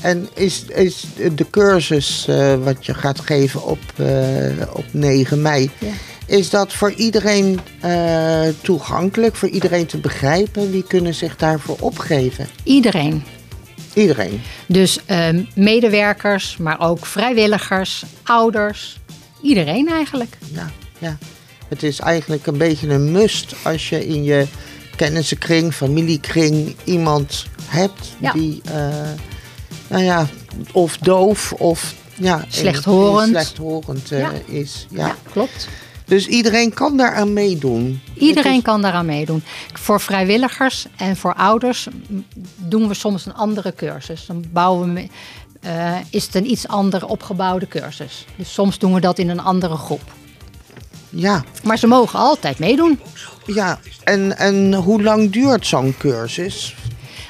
En 0.00 0.28
is, 0.34 0.64
is 0.64 1.04
de 1.34 1.50
cursus 1.50 2.26
eh, 2.28 2.54
wat 2.54 2.86
je 2.86 2.94
gaat 2.94 3.20
geven 3.20 3.64
op, 3.64 3.78
eh, 3.96 4.06
op 4.72 4.84
9 4.90 5.42
mei, 5.42 5.70
Ja. 5.78 5.88
is 6.26 6.50
dat 6.50 6.72
voor 6.72 6.92
iedereen 6.92 7.60
toegankelijk, 8.60 9.36
voor 9.36 9.48
iedereen 9.48 9.86
te 9.86 9.98
begrijpen? 9.98 10.70
Wie 10.70 10.82
kunnen 10.84 11.14
zich 11.14 11.36
daarvoor 11.36 11.76
opgeven? 11.80 12.46
Iedereen. 12.62 13.22
Iedereen. 13.98 14.40
Dus 14.66 14.98
ehm, 15.06 15.42
medewerkers, 15.54 16.56
maar 16.56 16.80
ook 16.80 17.06
vrijwilligers, 17.06 18.02
ouders. 18.22 18.98
Iedereen 19.42 19.88
eigenlijk. 19.88 20.38
Ja, 20.52 20.70
ja. 20.98 21.18
Het 21.68 21.82
is 21.82 21.98
eigenlijk 22.00 22.46
een 22.46 22.58
beetje 22.58 22.88
een 22.88 23.12
must 23.12 23.54
als 23.62 23.88
je 23.88 24.06
in 24.06 24.24
je 24.24 24.46
kennissenkring, 24.96 25.74
familiekring 25.74 26.76
iemand 26.84 27.46
hebt 27.66 28.14
Ja. 28.20 28.32
die, 28.32 28.60
eh, 28.64 28.88
nou 29.88 30.02
ja, 30.04 30.26
of 30.72 30.96
doof 30.96 31.52
of 31.52 31.94
ja, 32.14 32.44
Slechthorend. 32.48 33.28
slechthorend 33.28 34.12
eh, 34.12 34.18
Ja. 34.18 34.32
is. 34.46 34.86
Ja. 34.90 35.16
klopt. 35.32 35.68
Dus 36.08 36.26
iedereen 36.26 36.74
kan 36.74 36.96
daaraan 36.96 37.32
meedoen. 37.32 38.00
Iedereen 38.14 38.56
is- 38.56 38.62
kan 38.62 38.82
daaraan 38.82 39.06
meedoen. 39.06 39.42
Voor 39.72 40.00
vrijwilligers 40.00 40.86
en 40.96 41.16
voor 41.16 41.34
ouders 41.34 41.88
doen 42.56 42.88
we 42.88 42.94
soms 42.94 43.26
een 43.26 43.34
andere 43.34 43.74
cursus. 43.74 44.26
Dan 44.26 44.44
bouwen 44.52 44.94
we, 44.94 45.08
eh, 45.60 45.96
is 46.10 46.24
het 46.24 46.34
een 46.34 46.50
iets 46.50 46.68
andere 46.68 47.06
opgebouwde 47.08 47.68
cursus. 47.68 48.24
Dus 48.36 48.52
soms 48.52 48.78
doen 48.78 48.94
we 48.94 49.00
dat 49.00 49.18
in 49.18 49.28
een 49.28 49.40
andere 49.40 49.76
groep. 49.76 50.12
Ja, 51.10 51.44
Maar 51.64 51.78
ze 51.78 51.86
mogen 51.86 52.18
altijd 52.18 52.58
meedoen. 52.58 53.00
ja. 53.46 53.78
En, 54.04 54.38
en 54.38 54.74
hoe 54.74 55.02
lang 55.02 55.30
duurt 55.32 55.66
zo'n 55.66 55.94
cursus? 55.98 56.74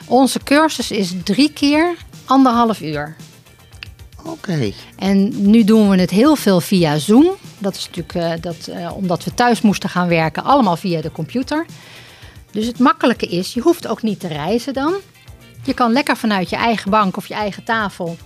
Onze 0.06 0.38
cursus 0.44 0.90
is 0.90 1.12
drie 1.24 1.52
keer 1.52 1.94
anderhalf 2.24 2.80
uur. 2.80 3.16
Oké. 4.24 4.72
En 4.98 5.50
nu 5.50 5.64
doen 5.64 5.88
we 5.88 6.00
het 6.00 6.10
heel 6.10 6.36
veel 6.36 6.60
via 6.60 6.98
Zoom. 6.98 7.30
Dat 7.58 7.74
is 7.76 7.86
natuurlijk 7.86 8.14
eh, 8.14 8.42
dat, 8.42 8.66
eh, 8.66 8.96
omdat 8.96 9.24
we 9.24 9.34
thuis 9.34 9.60
moesten 9.60 9.88
gaan 9.88 10.08
werken, 10.08 10.44
allemaal 10.44 10.76
via 10.76 11.00
de 11.00 11.12
computer. 11.12 11.66
Dus 12.50 12.66
het 12.66 12.78
makkelijke 12.78 13.26
is, 13.26 13.54
je 13.54 13.60
hoeft 13.60 13.86
ook 13.86 14.02
niet 14.02 14.20
te 14.20 14.28
reizen 14.28 14.72
dan. 14.72 14.94
Je 15.62 15.74
kan 15.74 15.92
lekker 15.92 16.16
vanuit 16.16 16.50
je 16.50 16.56
eigen 16.56 16.90
bank 16.90 17.16
of 17.16 17.26
je 17.26 17.34
eigen 17.34 17.64
tafel, 17.64 18.16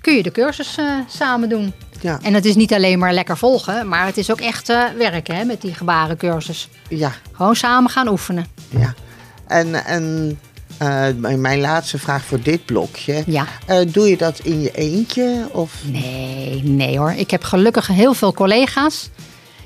kun 0.00 0.14
je 0.14 0.22
de 0.22 0.30
cursus 0.32 0.76
eh, 0.76 0.84
samen 1.08 1.48
doen. 1.48 1.72
Ja, 2.00 2.18
En 2.22 2.34
het 2.34 2.44
is 2.44 2.54
niet 2.54 2.72
alleen 2.74 2.98
maar 2.98 3.12
lekker 3.12 3.36
volgen, 3.38 3.88
maar 3.88 4.06
het 4.06 4.16
is 4.16 4.30
ook 4.30 4.40
echt 4.40 4.68
eh, 4.68 4.82
werken 4.98 5.34
hè, 5.36 5.44
met 5.44 5.60
die 5.60 5.74
gebarencursus. 5.74 6.68
ja, 6.88 7.12
Gewoon 7.32 7.56
samen 7.56 7.90
gaan 7.90 8.08
oefenen. 8.08 8.46
ja. 8.68 8.94
En, 9.46 9.84
en 9.84 10.38
eh, 10.78 11.06
mijn 11.36 11.60
laatste 11.60 11.98
vraag 11.98 12.24
voor 12.24 12.40
dit 12.42 12.64
blokje. 12.64 13.22
Ja. 13.26 13.46
Eh, 13.66 13.78
doe 13.88 14.08
je 14.08 14.16
dat 14.16 14.38
in 14.38 14.60
je 14.60 14.70
eentje? 14.70 15.48
Of... 15.52 15.72
Nee, 15.84 16.62
nee 16.64 16.98
hoor. 16.98 17.12
Ik 17.12 17.30
heb 17.30 17.42
gelukkig 17.44 17.86
heel 17.86 18.14
veel 18.14 18.32
collega's. 18.34 19.08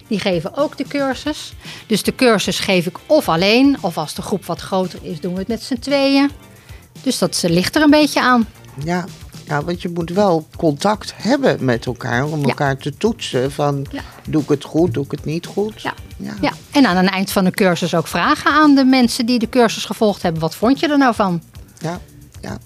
Die 0.06 0.20
geven 0.20 0.56
ook 0.56 0.76
de 0.76 0.84
cursus. 0.84 1.52
Dus 1.86 2.02
de 2.02 2.14
cursus 2.14 2.58
geef 2.58 2.86
ik 2.86 2.96
of 3.06 3.28
alleen, 3.28 3.76
of 3.80 3.98
als 3.98 4.14
de 4.14 4.22
groep 4.22 4.44
wat 4.44 4.60
groter 4.60 4.98
is, 5.02 5.20
doen 5.20 5.32
we 5.32 5.38
het 5.38 5.48
met 5.48 5.62
z'n 5.62 5.78
tweeën. 5.78 6.30
Dus 7.02 7.18
dat 7.18 7.40
eh, 7.44 7.50
ligt 7.50 7.76
er 7.76 7.82
een 7.82 7.90
beetje 7.90 8.20
aan. 8.22 8.46
Ja, 8.84 9.04
ja, 9.46 9.64
want 9.64 9.82
je 9.82 9.88
moet 9.88 10.10
wel 10.10 10.46
contact 10.56 11.12
hebben 11.16 11.64
met 11.64 11.86
elkaar 11.86 12.24
om 12.24 12.40
Ja. 12.40 12.46
elkaar 12.48 12.76
te 12.76 12.96
toetsen. 12.96 13.52
Van, 13.52 13.86
Ja. 13.90 14.00
doe 14.28 14.42
ik 14.42 14.48
het 14.48 14.64
goed, 14.64 14.94
doe 14.94 15.04
ik 15.04 15.10
het 15.10 15.24
niet 15.24 15.46
goed? 15.46 15.82
Ja. 15.82 15.94
ja. 16.40 16.52
En 16.72 16.87
aan 16.87 16.96
het 16.96 17.10
eind 17.10 17.30
van 17.32 17.44
de 17.44 17.50
cursus 17.50 17.94
ook 17.94 18.06
vragen 18.06 18.50
aan 18.52 18.75
de 18.75 18.84
mensen 18.84 19.26
die 19.26 19.38
de 19.38 19.48
cursus 19.48 19.84
gevolgd 19.84 20.22
hebben. 20.22 20.40
Wat 20.40 20.54
vond 20.54 20.80
je 20.80 20.88
er 20.88 20.98
nou 20.98 21.14
van? 21.14 21.42
ja, 21.78 22.00
ja. 22.40 22.58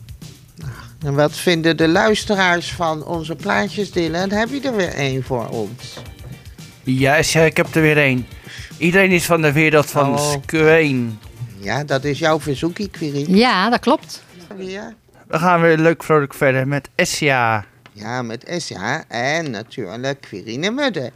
Nou, 0.56 0.70
En 1.04 1.14
wat 1.14 1.36
vinden 1.36 1.76
de 1.76 1.88
luisteraars 1.88 2.72
van 2.72 3.04
onze 3.04 3.34
plaatjes, 3.34 3.90
Dylan? 3.92 4.30
Heb 4.30 4.48
je 4.50 4.60
er 4.60 4.76
weer 4.76 4.94
één 4.94 5.22
voor 5.24 5.48
ons? 5.48 5.96
Ja, 6.84 7.16
is- 7.16 7.34
ik 7.34 7.56
heb 7.56 7.74
er 7.74 7.82
weer 7.82 7.98
één. 7.98 8.26
Iedereen 8.78 9.10
is 9.10 9.24
van 9.24 9.42
de 9.42 9.52
wereld 9.52 9.90
van 9.90 10.12
Oh. 10.12 10.30
Squeen. 10.32 11.18
Ja, 11.58 11.84
dat 11.84 12.04
is 12.04 12.18
jouw 12.18 12.40
verzoekje, 12.40 12.88
Quirin. 12.88 13.36
Ja, 13.36 13.70
dat 13.70 13.80
klopt. 13.80 14.22
Ja. 14.56 14.92
We 15.26 15.38
gaan 15.38 15.60
weer 15.60 15.78
leuk 15.78 16.02
vrolijk 16.02 16.34
verder 16.34 16.68
met 16.68 16.88
Essia. 16.94 17.64
Ja, 17.92 18.22
met 18.22 18.44
Esja 18.44 19.04
en 19.08 19.50
natuurlijk 19.50 20.20
Quirine 20.20 20.70
Mudde. 20.70 21.12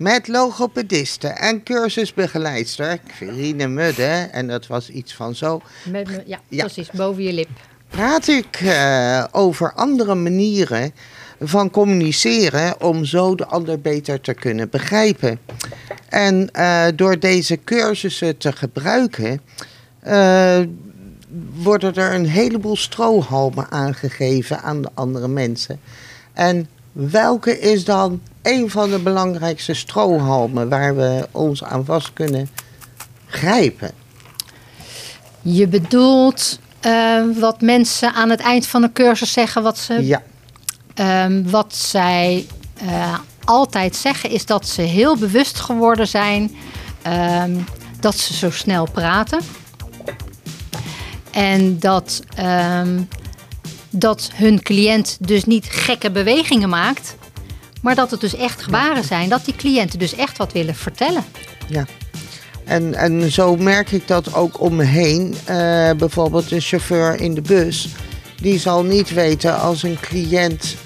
Met 0.00 0.28
logopediste 0.28 1.28
en 1.28 1.62
cursusbegeleidster 1.62 2.98
Quirine 3.16 3.66
Mudde. 3.68 4.28
En 4.32 4.46
dat 4.48 4.66
was 4.66 4.90
iets 4.90 5.14
van 5.14 5.34
zo. 5.34 5.60
Met, 5.90 6.08
me- 6.08 6.22
ja, 6.26 6.40
Ja. 6.48 6.64
precies. 6.64 6.90
Boven 6.90 7.22
je 7.22 7.32
lip. 7.32 7.48
Praat 7.88 8.26
ik 8.28 8.56
eh, 8.60 9.24
over 9.30 9.72
andere 9.72 10.14
manieren 10.14 10.92
van 11.40 11.70
communiceren 11.70 12.80
om 12.82 13.04
zo 13.04 13.34
de 13.34 13.46
ander 13.46 13.80
beter 13.80 14.20
te 14.20 14.34
kunnen 14.34 14.70
begrijpen. 14.70 15.40
En 16.08 16.50
eh, 16.52 16.86
door 16.94 17.18
deze 17.18 17.58
cursussen 17.64 18.36
te 18.36 18.52
gebruiken, 18.52 19.40
eh, 20.00 20.60
worden 21.54 21.94
er 21.94 22.14
een 22.14 22.26
heleboel 22.26 22.76
strohalmen 22.76 23.70
aangegeven 23.70 24.60
aan 24.62 24.82
de 24.82 24.90
andere 24.94 25.28
mensen. 25.28 25.80
En 26.32 26.68
welke 26.92 27.58
is 27.58 27.84
dan 27.84 28.20
een 28.42 28.70
van 28.70 28.90
de 28.90 28.98
belangrijkste 28.98 29.74
strohalmen 29.74 30.68
waar 30.68 30.96
we 30.96 31.28
ons 31.30 31.64
aan 31.64 31.84
vast 31.84 32.12
kunnen 32.12 32.48
grijpen? 33.26 33.90
Je 35.42 35.68
bedoelt 35.68 36.58
eh, 36.80 37.22
wat 37.38 37.60
mensen 37.60 38.12
aan 38.12 38.30
het 38.30 38.40
eind 38.40 38.66
van 38.66 38.80
de 38.80 38.92
cursus 38.92 39.32
zeggen 39.32 39.62
wat 39.62 39.78
ze 39.78 40.06
Ja, 40.06 40.22
Ehm, 41.00 41.42
wat 41.50 41.74
zij 41.74 42.46
eh, 42.74 43.18
altijd 43.44 43.96
zeggen 43.96 44.30
is 44.30 44.46
dat 44.46 44.68
ze 44.68 44.82
heel 44.82 45.16
bewust 45.16 45.60
geworden 45.60 46.08
zijn 46.08 46.56
ehm, 47.02 47.56
dat 48.00 48.16
ze 48.16 48.34
zo 48.34 48.50
snel 48.50 48.90
praten. 48.90 49.40
En 51.30 51.78
dat, 51.78 52.22
ehm, 52.36 53.02
dat 53.90 54.30
hun 54.34 54.62
cliënt 54.62 55.16
dus 55.20 55.44
niet 55.44 55.66
gekke 55.70 56.10
bewegingen 56.10 56.68
maakt, 56.68 57.16
maar 57.82 57.94
dat 57.94 58.10
het 58.10 58.20
dus 58.20 58.34
echt 58.36 58.62
gebaren 58.62 59.04
zijn. 59.04 59.28
Dat 59.28 59.44
die 59.44 59.56
cliënten 59.56 59.98
dus 59.98 60.14
echt 60.14 60.38
wat 60.38 60.52
willen 60.52 60.74
vertellen. 60.74 61.24
ja. 61.68 61.84
En, 62.64 62.94
en 62.94 63.32
zo 63.32 63.56
merk 63.56 63.90
ik 63.90 64.08
dat 64.08 64.34
ook 64.34 64.60
om 64.60 64.76
me 64.76 64.84
heen. 64.84 65.34
Eh, 65.44 65.90
bijvoorbeeld 65.96 66.50
een 66.50 66.60
chauffeur 66.60 67.20
in 67.20 67.34
de 67.34 67.40
bus. 67.40 67.88
Die 68.40 68.58
zal 68.58 68.82
niet 68.84 69.10
weten 69.14 69.60
als 69.60 69.82
een 69.82 69.98
cliënt 70.00 70.76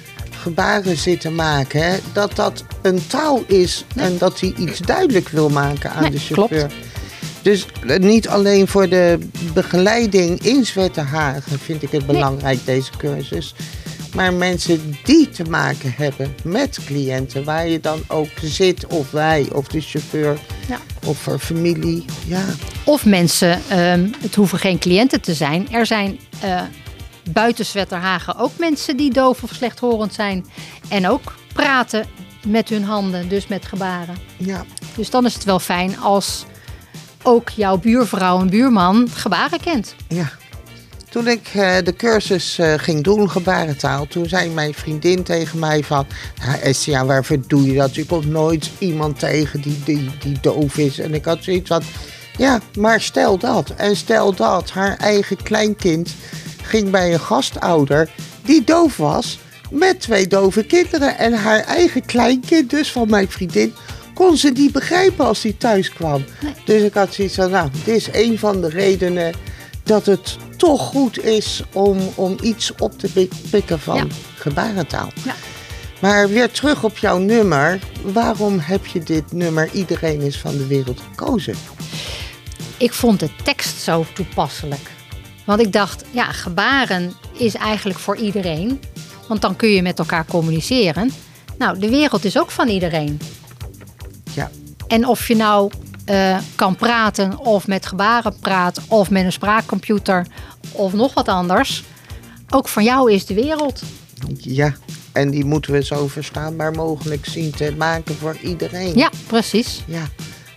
gebaren 0.41 0.97
zit 0.97 1.21
te 1.21 1.29
maken. 1.31 1.83
hè, 1.83 1.97
dat 2.13 2.35
dat 2.35 2.63
een 2.81 3.07
taal 3.07 3.43
is. 3.47 3.85
En 3.95 4.17
dat 4.17 4.39
hij 4.39 4.53
iets 4.57 4.79
duidelijk 4.79 5.29
wil 5.29 5.49
maken 5.49 5.91
aan 5.91 6.01
Nee, 6.01 6.11
de 6.11 6.19
chauffeur. 6.19 6.59
klopt. 6.59 6.73
Dus 7.41 7.65
eh, 7.87 7.99
niet 7.99 8.27
alleen 8.27 8.67
voor 8.67 8.89
de 8.89 9.17
begeleiding 9.53 10.39
in 10.43 10.65
Zwettenhagen 10.65 11.59
vind 11.59 11.83
ik 11.83 11.91
het 11.91 12.05
belangrijk, 12.05 12.65
deze 12.65 12.91
cursus. 12.97 13.53
Maar 14.15 14.33
mensen 14.33 14.95
die 15.03 15.29
te 15.29 15.43
maken 15.43 15.93
hebben 15.97 16.35
met 16.43 16.79
cliënten, 16.85 17.43
waar 17.43 17.67
je 17.67 17.79
dan 17.79 17.99
ook 18.07 18.29
zit, 18.41 18.87
of 18.87 19.11
wij, 19.11 19.47
of 19.53 19.67
de 19.67 19.81
chauffeur, 19.81 20.37
Ja. 20.67 20.79
of 21.05 21.27
familie. 21.39 22.05
Ja, 22.27 22.43
Of 22.83 23.05
mensen, 23.05 23.61
ehm, 23.69 24.07
het 24.21 24.35
hoeven 24.35 24.59
geen 24.59 24.79
cliënten 24.79 25.21
te 25.21 25.33
zijn. 25.33 25.71
Er 25.71 25.85
zijn 25.85 26.19
eh, 26.41 26.61
buiten 27.31 27.65
Zwetterhagen 27.65 28.37
ook 28.37 28.51
mensen 28.57 28.97
die 28.97 29.13
doof 29.13 29.43
of 29.43 29.51
slechthorend 29.53 30.13
zijn. 30.13 30.45
En 30.89 31.07
ook 31.09 31.35
praten 31.53 32.05
met 32.47 32.69
hun 32.69 32.83
handen, 32.83 33.29
dus 33.29 33.47
met 33.47 33.65
gebaren. 33.65 34.15
ja, 34.37 34.65
Dus 34.95 35.09
dan 35.09 35.25
is 35.25 35.33
het 35.33 35.43
wel 35.43 35.59
fijn 35.59 35.99
als 35.99 36.45
ook 37.23 37.49
jouw 37.49 37.77
buurvrouw 37.77 38.39
en 38.39 38.49
buurman 38.49 39.07
gebaren 39.13 39.59
kent. 39.59 39.95
ja. 40.07 40.31
Toen 41.15 41.27
ik 41.27 41.47
eh, 41.53 41.75
de 41.83 41.95
cursus 41.95 42.57
eh, 42.57 42.73
ging 42.77 43.03
doen, 43.03 43.29
gebarentaal, 43.29 44.07
toen 44.07 44.29
zei 44.29 44.49
mijn 44.49 44.73
vriendin 44.73 45.23
tegen 45.23 45.59
mij 45.59 45.83
van... 45.83 46.07
Ja, 46.45 46.59
Essia, 46.59 47.05
waarvoor 47.05 47.37
doe 47.47 47.65
je 47.65 47.73
dat? 47.73 47.95
Je 47.95 48.05
komt 48.05 48.27
nooit 48.27 48.71
iemand 48.77 49.19
tegen 49.19 49.61
die, 49.61 49.81
die, 49.85 50.11
die 50.19 50.37
doof 50.41 50.77
is. 50.77 50.99
En 50.99 51.13
ik 51.13 51.25
had 51.25 51.43
zoiets 51.43 51.67
van, 51.67 51.81
ja, 52.37 52.61
maar 52.79 53.01
stel 53.01 53.37
dat. 53.37 53.69
En 53.69 53.95
stel 53.95 54.33
dat 54.33 54.71
haar 54.71 54.97
eigen 54.97 55.43
kleinkind 55.43 56.15
ging 56.61 56.89
bij 56.89 57.13
een 57.13 57.19
gastouder 57.19 58.09
die 58.43 58.63
doof 58.63 58.97
was... 58.97 59.39
met 59.71 59.99
twee 59.99 60.27
dove 60.27 60.63
kinderen. 60.63 61.17
En 61.17 61.33
haar 61.33 61.59
eigen 61.59 62.05
kleinkind, 62.05 62.69
dus 62.69 62.91
van 62.91 63.09
mijn 63.09 63.29
vriendin... 63.29 63.73
kon 64.13 64.37
ze 64.37 64.49
niet 64.49 64.71
begrijpen 64.71 65.25
als 65.25 65.43
hij 65.43 65.55
thuis 65.57 65.89
kwam. 65.89 66.25
Dus 66.65 66.81
ik 66.81 66.93
had 66.93 67.13
zoiets 67.13 67.35
van, 67.35 67.51
nou, 67.51 67.69
dit 67.71 67.95
is 67.95 68.09
een 68.11 68.39
van 68.39 68.61
de 68.61 68.69
redenen 68.69 69.33
dat 69.83 70.05
het 70.05 70.37
toch 70.65 70.81
goed 70.81 71.23
is 71.23 71.63
om, 71.73 71.97
om 72.15 72.37
iets 72.41 72.71
op 72.79 72.99
te 72.99 73.11
pik- 73.11 73.33
pikken 73.49 73.79
van 73.79 73.95
Ja. 73.95 74.05
gebarentaal. 74.35 75.09
Ja. 75.23 75.35
Maar 76.01 76.29
weer 76.29 76.51
terug 76.51 76.83
op 76.83 76.97
jouw 76.97 77.17
nummer. 77.17 77.79
Waarom 78.03 78.59
heb 78.59 78.85
je 78.85 78.99
dit 79.03 79.31
nummer 79.31 79.69
Iedereen 79.73 80.21
is 80.21 80.37
van 80.37 80.57
de 80.57 80.67
wereld 80.67 80.99
gekozen? 81.09 81.55
Ik 82.77 82.93
vond 82.93 83.19
de 83.19 83.29
tekst 83.43 83.77
zo 83.81 84.05
toepasselijk. 84.13 84.91
Want 85.45 85.61
ik 85.61 85.71
dacht, 85.71 86.03
ja, 86.11 86.23
gebaren 86.31 87.13
is 87.33 87.55
eigenlijk 87.55 87.99
voor 87.99 88.17
iedereen. 88.17 88.79
Want 89.27 89.41
dan 89.41 89.55
kun 89.55 89.69
je 89.69 89.81
met 89.81 89.99
elkaar 89.99 90.25
communiceren. 90.25 91.11
Nou, 91.57 91.79
de 91.79 91.89
wereld 91.89 92.25
is 92.25 92.39
ook 92.39 92.51
van 92.51 92.67
iedereen. 92.67 93.19
Ja, 94.33 94.51
En 94.87 95.07
of 95.07 95.27
je 95.27 95.35
nou 95.35 95.71
eh, 96.05 96.37
kan 96.55 96.75
praten 96.75 97.37
of 97.39 97.67
met 97.67 97.85
gebaren 97.85 98.39
praat 98.39 98.81
of 98.87 99.09
met 99.09 99.23
een 99.23 99.31
spraakcomputer 99.31 100.27
of 100.71 100.93
nog 100.93 101.13
wat 101.13 101.27
anders. 101.27 101.83
Ook 102.49 102.67
van 102.67 102.83
jou 102.83 103.11
is 103.11 103.25
de 103.25 103.33
wereld. 103.33 103.83
ja. 104.37 104.73
En 105.11 105.29
die 105.29 105.45
moeten 105.45 105.71
we 105.71 105.83
zo 105.83 106.07
verstaanbaar 106.07 106.71
mogelijk 106.71 107.25
zien 107.25 107.51
te 107.51 107.73
maken 107.77 108.15
voor 108.15 108.37
iedereen. 108.41 108.97
Ja, 108.97 109.09
precies. 109.27 109.83
Ja. 109.87 110.03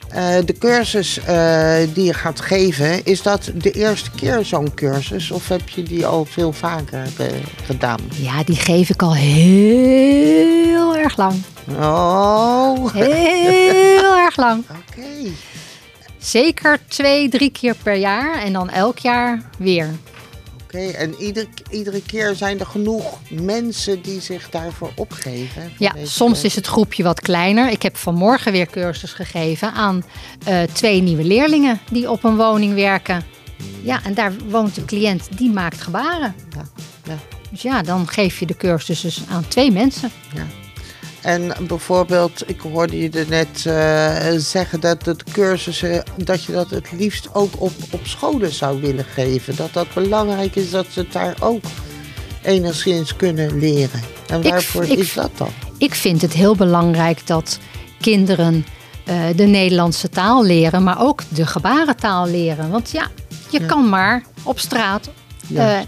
Eh, 0.08 0.36
de 0.44 0.52
cursus 0.58 1.18
eh, 1.18 1.76
die 1.94 2.04
je 2.04 2.14
gaat 2.14 2.40
geven, 2.40 3.04
is 3.04 3.22
dat 3.22 3.50
de 3.54 3.70
eerste 3.70 4.10
keer 4.10 4.44
zo'n 4.44 4.74
cursus? 4.74 5.30
Of 5.30 5.48
heb 5.48 5.68
je 5.68 5.82
die 5.82 6.06
al 6.06 6.24
veel 6.24 6.52
vaker 6.52 7.06
gedaan? 7.64 8.00
Ja, 8.14 8.44
die 8.44 8.56
geef 8.56 8.90
ik 8.90 9.02
al 9.02 9.14
heel 9.14 10.96
erg 10.96 11.16
lang. 11.16 11.34
Oh, 11.76 12.92
Heel 12.94 14.16
erg 14.16 14.36
lang. 14.36 14.64
oké. 14.70 15.30
Zeker 16.18 16.78
twee, 16.88 17.28
drie 17.28 17.50
keer 17.50 17.74
per 17.82 17.94
jaar 17.94 18.42
en 18.42 18.52
dan 18.52 18.70
elk 18.70 18.98
jaar 18.98 19.42
weer. 19.58 19.88
Oké, 20.64 20.78
en 20.90 21.14
ieder, 21.18 21.46
iedere 21.70 22.02
keer 22.02 22.34
zijn 22.34 22.60
er 22.60 22.66
genoeg 22.66 23.18
mensen 23.30 24.02
die 24.02 24.20
zich 24.20 24.50
daarvoor 24.50 24.90
opgeven. 24.96 25.62
voor 25.62 25.70
Ja, 25.78 25.92
soms 26.02 26.44
is 26.44 26.54
het 26.54 26.66
groepje 26.66 27.02
wat 27.02 27.20
kleiner. 27.20 27.70
Ik 27.70 27.82
heb 27.82 27.96
vanmorgen 27.96 28.52
weer 28.52 28.66
cursus 28.66 29.12
gegeven 29.12 29.72
aan 29.72 30.04
eh, 30.44 30.62
twee 30.72 31.02
nieuwe 31.02 31.24
leerlingen 31.24 31.80
die 31.90 32.10
op 32.10 32.24
een 32.24 32.36
woning 32.36 32.74
werken. 32.74 33.24
Ja, 33.82 34.00
en 34.04 34.14
daar 34.14 34.32
woont 34.48 34.76
een 34.76 34.84
cliënt 34.84 35.28
die 35.36 35.50
maakt 35.50 35.80
gebaren. 35.80 36.34
Ja, 36.56 36.62
ja, 37.04 37.18
Dus 37.50 37.62
ja, 37.62 37.82
dan 37.82 38.08
geef 38.08 38.38
je 38.38 38.46
de 38.46 38.56
cursus 38.56 39.00
dus 39.00 39.22
aan 39.30 39.48
twee 39.48 39.70
mensen. 39.70 40.10
ja. 40.34 40.46
En 41.20 41.52
bijvoorbeeld, 41.66 42.42
ik 42.48 42.60
hoorde 42.60 42.98
je 42.98 43.10
er 43.10 43.26
net 43.28 43.66
eh, 43.66 44.38
zeggen 44.40 44.80
dat 44.80 45.04
de 45.04 45.16
cursussen, 45.32 46.02
dat 46.16 46.44
je 46.44 46.52
dat 46.52 46.70
het 46.70 46.92
liefst 46.92 47.28
ook 47.34 47.60
op, 47.60 47.72
op 47.90 48.00
scholen 48.06 48.52
zou 48.52 48.80
willen 48.80 49.04
geven. 49.04 49.56
Dat 49.56 49.72
dat 49.72 49.86
belangrijk 49.94 50.56
is 50.56 50.70
dat 50.70 50.86
ze 50.90 51.00
het 51.00 51.12
daar 51.12 51.36
ook 51.40 51.64
enigszins 52.42 53.16
kunnen 53.16 53.58
leren. 53.58 54.00
En 54.26 54.42
waarvoor 54.42 54.84
ik- 54.84 54.98
is 54.98 55.12
dat 55.14 55.30
dan? 55.36 55.48
Ik 55.78 55.94
vind 55.94 56.22
het 56.22 56.32
heel 56.32 56.56
belangrijk 56.56 57.26
dat 57.26 57.58
kinderen 58.00 58.66
eh, 59.04 59.24
de 59.36 59.44
Nederlandse 59.46 60.08
taal 60.08 60.44
leren, 60.44 60.82
maar 60.82 61.00
ook 61.00 61.22
de 61.28 61.46
gebarentaal 61.46 62.26
leren. 62.26 62.70
Want 62.70 62.90
ja, 62.90 63.06
je 63.50 63.60
Ja. 63.60 63.66
kan 63.66 63.88
maar 63.88 64.22
op 64.42 64.58
straat 64.58 65.10
eh, 65.54 65.78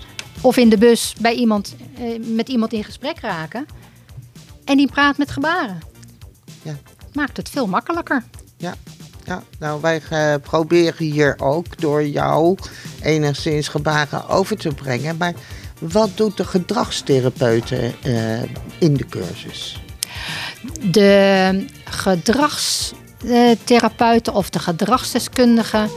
of 0.41 0.57
in 0.57 0.69
de 0.69 0.79
bus 0.79 1.15
bij 1.21 1.35
iemand, 1.35 1.77
eh, 1.99 2.05
met 2.35 2.49
iemand 2.49 2.73
in 2.73 2.85
gesprek 2.85 3.19
raken. 3.21 3.67
En 4.71 4.77
die 4.77 4.91
praat 4.91 5.19
met 5.19 5.31
gebaren. 5.31 5.79
Ja. 6.63 6.77
Maakt 7.13 7.37
het 7.37 7.49
veel 7.49 7.67
makkelijker. 7.67 8.23
Ja, 8.57 8.75
ja. 9.25 9.43
nou 9.59 9.81
wij 9.81 10.03
eh, 10.11 10.35
proberen 10.43 11.07
hier 11.07 11.35
ook 11.39 11.81
door 11.81 12.07
jou 12.07 12.59
enigszins 13.03 13.69
gebaren 13.69 14.29
over 14.29 14.57
te 14.57 14.75
brengen. 14.75 15.17
Maar 15.17 15.35
wat 15.79 16.11
doet 16.15 16.37
de 16.37 16.45
gedragstherapeute 16.45 17.93
eh, 18.03 18.43
in 18.79 18.95
de 18.95 19.07
cursus? 19.09 19.83
De 20.81 21.65
gedragstherapeuten 21.85 24.35
of 24.35 24.51
de 24.51 24.59
gedragsdeskundigen, 24.59 25.91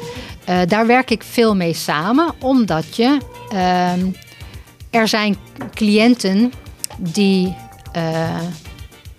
eh, 0.46 0.60
daar 0.68 0.88
werk 0.88 1.10
ik 1.10 1.24
veel 1.24 1.56
mee 1.56 1.74
samen. 1.74 2.34
Omdat 2.40 2.96
je, 2.96 3.18
ehm, 3.50 4.06
er 4.90 5.08
zijn 5.08 5.38
cliënten 5.74 6.52
die 6.98 7.56
eh, 7.94 8.40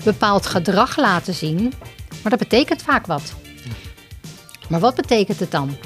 bepaald 0.05 0.47
gedrag 0.47 0.97
laten 0.97 1.35
zien. 1.35 1.73
Maar 2.23 2.31
dat 2.31 2.49
betekent 2.49 2.83
vaak 2.83 3.07
wat. 3.07 3.35
Maar 4.69 4.81
wat 4.81 4.95
betekent 4.95 5.41
het 5.41 5.51
dan? 5.51 5.77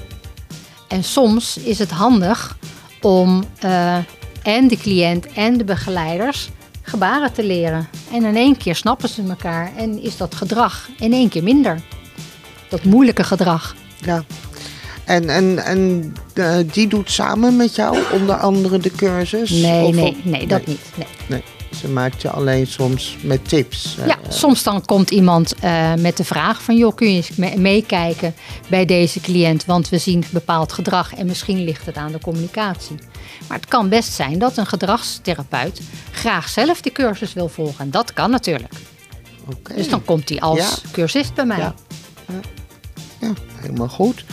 En 0.89 1.05
soms 1.05 1.57
is 1.57 1.79
het 1.79 1.91
handig 1.91 2.57
om 3.01 3.45
eh, 3.61 3.97
en 4.43 4.69
de 4.69 4.77
cliënt 4.77 5.33
en 5.33 5.57
de 5.59 5.65
begeleiders 5.65 6.49
gebaren 6.83 7.33
te 7.33 7.45
leren. 7.45 7.89
En 8.13 8.25
in 8.25 8.37
één 8.37 8.57
keer 8.57 8.75
snappen 8.75 9.09
ze 9.09 9.23
elkaar 9.29 9.73
en 9.77 10.03
is 10.03 10.17
dat 10.17 10.35
gedrag 10.35 10.89
in 10.99 11.13
één 11.13 11.29
keer 11.29 11.43
minder. 11.43 11.81
Dat 12.69 12.85
moeilijke 12.85 13.25
gedrag. 13.25 13.75
Ja. 14.01 14.25
En, 15.05 15.29
en, 15.29 15.59
en 15.59 16.13
eh, 16.35 16.57
die 16.73 16.89
doet 16.89 17.11
samen 17.11 17.57
met 17.57 17.75
jou 17.75 17.99
onder 18.13 18.37
andere 18.37 18.79
de 18.79 18.91
cursus? 18.91 19.51
Nee, 19.51 19.85
Of 19.85 19.95
nee, 19.95 20.17
nee, 20.23 20.47
dat 20.47 20.67
niet. 20.67 20.81
Nee. 20.97 21.07
Nee, 21.29 21.43
ze 21.77 21.89
maakt 21.89 22.23
je 22.23 22.31
alleen 22.31 22.67
soms 22.67 23.17
met 23.23 23.49
tips. 23.49 23.97
eh, 23.99 24.07
Ja, 24.07 24.19
soms 24.29 24.63
dan 24.63 24.85
komt 24.85 25.11
iemand 25.11 25.55
eh, 25.55 25.95
met 25.95 26.17
de 26.17 26.25
vraag 26.25 26.63
van... 26.63 26.77
joh, 26.77 26.95
kun 26.95 27.09
je 27.11 27.17
eens 27.17 27.31
me- 27.37 27.57
meekijken 27.57 28.35
bij 28.69 28.85
deze 28.85 29.21
cliënt... 29.21 29.65
want 29.65 29.89
we 29.89 29.99
zien 29.99 30.25
bepaald 30.31 30.73
gedrag 30.73 31.15
en 31.15 31.27
misschien 31.27 31.65
ligt 31.65 31.87
het 31.87 31.97
aan 31.97 32.13
de 32.13 32.21
communicatie. 32.21 32.97
Maar 33.49 33.57
het 33.57 33.69
kan 33.69 33.89
best 33.89 34.13
zijn 34.13 34.39
dat 34.39 34.57
een 34.57 34.67
gedragstherapeut... 34.67 35.81
graag 36.13 36.49
zelf 36.49 36.81
die 36.81 36.93
cursus 36.93 37.33
wil 37.33 37.49
volgen. 37.49 37.85
En 37.85 37.91
dat 37.91 38.13
kan 38.13 38.31
natuurlijk. 38.31 38.73
Oké. 39.51 39.75
Dus 39.75 39.89
dan 39.89 40.05
komt 40.05 40.29
hij 40.29 40.41
als 40.41 40.59
Ja. 40.59 40.91
cursist 40.91 41.35
bij 41.35 41.45
mij. 41.47 41.59
Ja. 41.59 41.75
Ja, 43.21 43.33
helemaal 43.57 43.89
goed. 43.89 44.25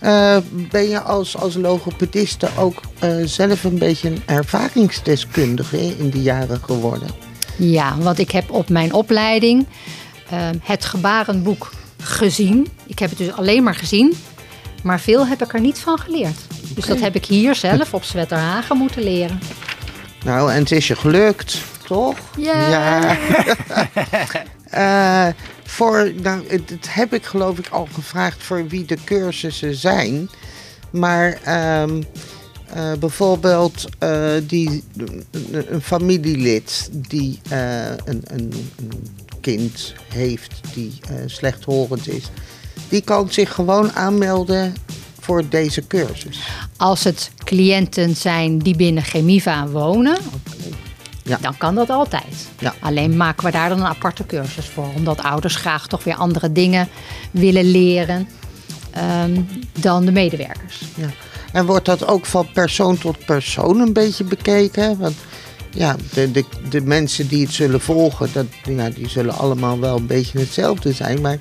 Eh, 0.00 0.36
ben 0.52 0.88
je 0.88 1.00
als, 1.00 1.36
als 1.36 1.54
logopediste 1.54 2.48
ook 2.56 2.80
eh, 2.98 3.16
zelf 3.24 3.64
een 3.64 3.78
beetje 3.78 4.08
een 4.08 4.22
ervaringsdeskundige 4.26 5.96
in 5.96 6.10
de 6.10 6.22
jaren 6.22 6.60
geworden? 6.62 7.08
Ja, 7.56 7.96
want 7.98 8.18
ik 8.18 8.30
heb 8.30 8.50
op 8.50 8.68
mijn 8.68 8.92
opleiding 8.92 9.66
eh, 10.30 10.48
het 10.62 10.84
gebarenboek 10.84 11.70
gezien. 12.02 12.68
Ik 12.86 12.98
heb 12.98 13.08
het 13.08 13.18
dus 13.18 13.32
alleen 13.32 13.62
maar 13.62 13.74
gezien, 13.74 14.16
maar 14.82 15.00
veel 15.00 15.26
heb 15.26 15.42
ik 15.42 15.54
er 15.54 15.60
niet 15.60 15.78
van 15.78 15.98
geleerd. 15.98 16.38
Dus 16.74 16.84
dat 16.84 17.00
heb 17.00 17.14
ik 17.14 17.24
hier 17.24 17.54
zelf 17.54 17.94
op 17.94 18.04
Zwetterhagen 18.04 18.76
moeten 18.76 19.02
leren. 19.02 19.40
Nou, 20.24 20.52
en 20.52 20.58
het 20.58 20.70
is 20.70 20.86
je 20.86 20.96
gelukt, 20.96 21.58
toch? 21.86 22.16
Ja. 22.36 23.16
Ja. 24.70 25.34
Voor, 25.70 26.12
nou, 26.22 26.44
het 26.48 26.94
heb 26.94 27.14
ik 27.14 27.24
geloof 27.24 27.58
ik 27.58 27.68
al 27.68 27.88
gevraagd 27.92 28.42
voor 28.42 28.66
wie 28.68 28.84
de 28.84 28.98
cursussen 29.04 29.74
zijn. 29.74 30.30
Maar 30.90 31.38
ehm, 31.44 32.02
eh, 32.66 32.92
bijvoorbeeld 32.98 33.84
eh, 33.98 34.32
die, 34.42 34.84
een, 35.50 35.82
familielid 35.82 36.90
die 36.92 37.40
eh, 37.48 37.86
een, 38.04 38.22
een, 38.24 38.52
kind 39.40 39.94
heeft 40.08 40.60
die 40.74 40.92
slechthorend 41.26 42.08
is. 42.08 42.30
Die 42.88 43.00
kan 43.00 43.32
zich 43.32 43.54
gewoon 43.54 43.92
aanmelden 43.92 44.74
voor 45.20 45.48
deze 45.48 45.86
cursus. 45.86 46.40
Als 46.76 47.04
het 47.04 47.30
cliënten 47.44 48.16
zijn 48.16 48.58
die 48.58 48.76
binnen 48.76 49.02
Chemiva 49.02 49.68
wonen, 49.68 50.18
Ja. 51.30 51.38
dan 51.40 51.56
kan 51.56 51.74
dat 51.74 51.90
altijd. 51.90 52.48
Ja. 52.58 52.74
Alleen 52.80 53.16
maken 53.16 53.44
we 53.44 53.50
daar 53.50 53.68
dan 53.68 53.80
een 53.80 53.86
aparte 53.86 54.26
cursus 54.26 54.66
voor. 54.66 54.88
Omdat 54.96 55.22
ouders 55.22 55.56
graag 55.56 55.86
toch 55.86 56.04
weer 56.04 56.14
andere 56.14 56.52
dingen 56.52 56.88
willen 57.30 57.70
leren 57.70 58.28
ehm, 58.90 59.40
dan 59.80 60.04
de 60.04 60.12
medewerkers. 60.12 60.82
Ja. 60.94 61.08
En 61.52 61.66
wordt 61.66 61.84
dat 61.84 62.06
ook 62.06 62.26
van 62.26 62.48
persoon 62.52 62.98
tot 62.98 63.24
persoon 63.24 63.80
een 63.80 63.92
beetje 63.92 64.24
bekeken? 64.24 64.98
Want 64.98 65.16
ja, 65.70 65.96
de, 66.12 66.30
de, 66.30 66.44
de 66.70 66.80
mensen 66.80 67.28
die 67.28 67.44
het 67.44 67.54
zullen 67.54 67.80
volgen, 67.80 68.28
dat, 68.32 68.46
die 68.94 69.08
zullen 69.08 69.34
allemaal 69.34 69.80
wel 69.80 69.96
een 69.96 70.06
beetje 70.06 70.38
hetzelfde 70.38 70.92
zijn. 70.92 71.20
Maar 71.20 71.38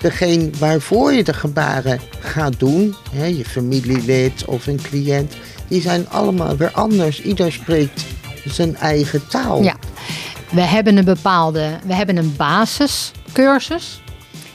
degene 0.00 0.50
waarvoor 0.58 1.12
je 1.12 1.24
de 1.24 1.32
gebaren 1.34 2.00
gaat 2.18 2.58
doen, 2.58 2.94
hè, 3.10 3.24
je 3.24 3.44
familielid 3.44 4.44
of 4.44 4.66
een 4.66 4.80
cliënt, 4.82 5.34
die 5.68 5.80
zijn 5.80 6.08
allemaal 6.08 6.56
weer 6.56 6.70
anders. 6.70 7.22
Ieder 7.22 7.52
spreekt 7.52 8.04
zijn 8.44 8.76
eigen 8.76 9.26
taal. 9.26 9.62
Ja. 9.62 9.76
We 10.50 10.60
hebben 10.60 10.96
een 10.96 11.04
bepaalde, 11.04 11.78
we 11.84 11.94
hebben 11.94 12.16
een 12.16 12.36
basiscursus. 12.36 14.00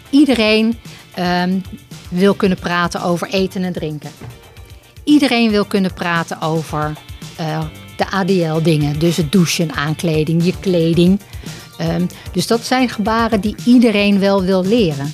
Iedereen 0.09 0.79
ehm, 1.13 1.59
wil 2.09 2.33
kunnen 2.33 2.59
praten 2.59 3.01
over 3.01 3.27
eten 3.27 3.63
en 3.63 3.73
drinken. 3.73 4.11
Iedereen 5.03 5.51
wil 5.51 5.65
kunnen 5.65 5.93
praten 5.93 6.41
over 6.41 6.93
eh, 7.35 7.61
de 7.97 8.11
ADL-dingen. 8.11 8.99
Dus 8.99 9.17
het 9.17 9.31
douchen, 9.31 9.73
aankleding, 9.73 10.45
je 10.45 10.53
kleding. 10.59 11.19
Ehm, 11.77 12.05
dus 12.31 12.47
dat 12.47 12.65
zijn 12.65 12.89
gebaren 12.89 13.41
die 13.41 13.55
iedereen 13.65 14.19
wel 14.19 14.43
wil 14.43 14.65
leren. 14.65 15.13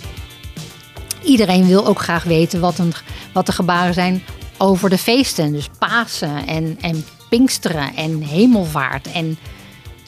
Iedereen 1.24 1.68
wil 1.68 1.88
ook 1.88 2.00
graag 2.00 2.24
weten 2.24 2.60
wat, 2.60 2.78
een, 2.78 2.94
wat 3.34 3.46
de 3.46 3.52
gebaren 3.52 3.94
zijn 3.94 4.24
over 4.58 4.90
de 4.90 4.98
feesten. 4.98 5.52
Dus 5.52 5.70
Pasen 5.80 6.48
en, 6.48 6.78
en 6.82 7.06
Pinksteren 7.36 7.96
en 7.96 8.22
Hemelvaart 8.22 9.12
en 9.12 9.38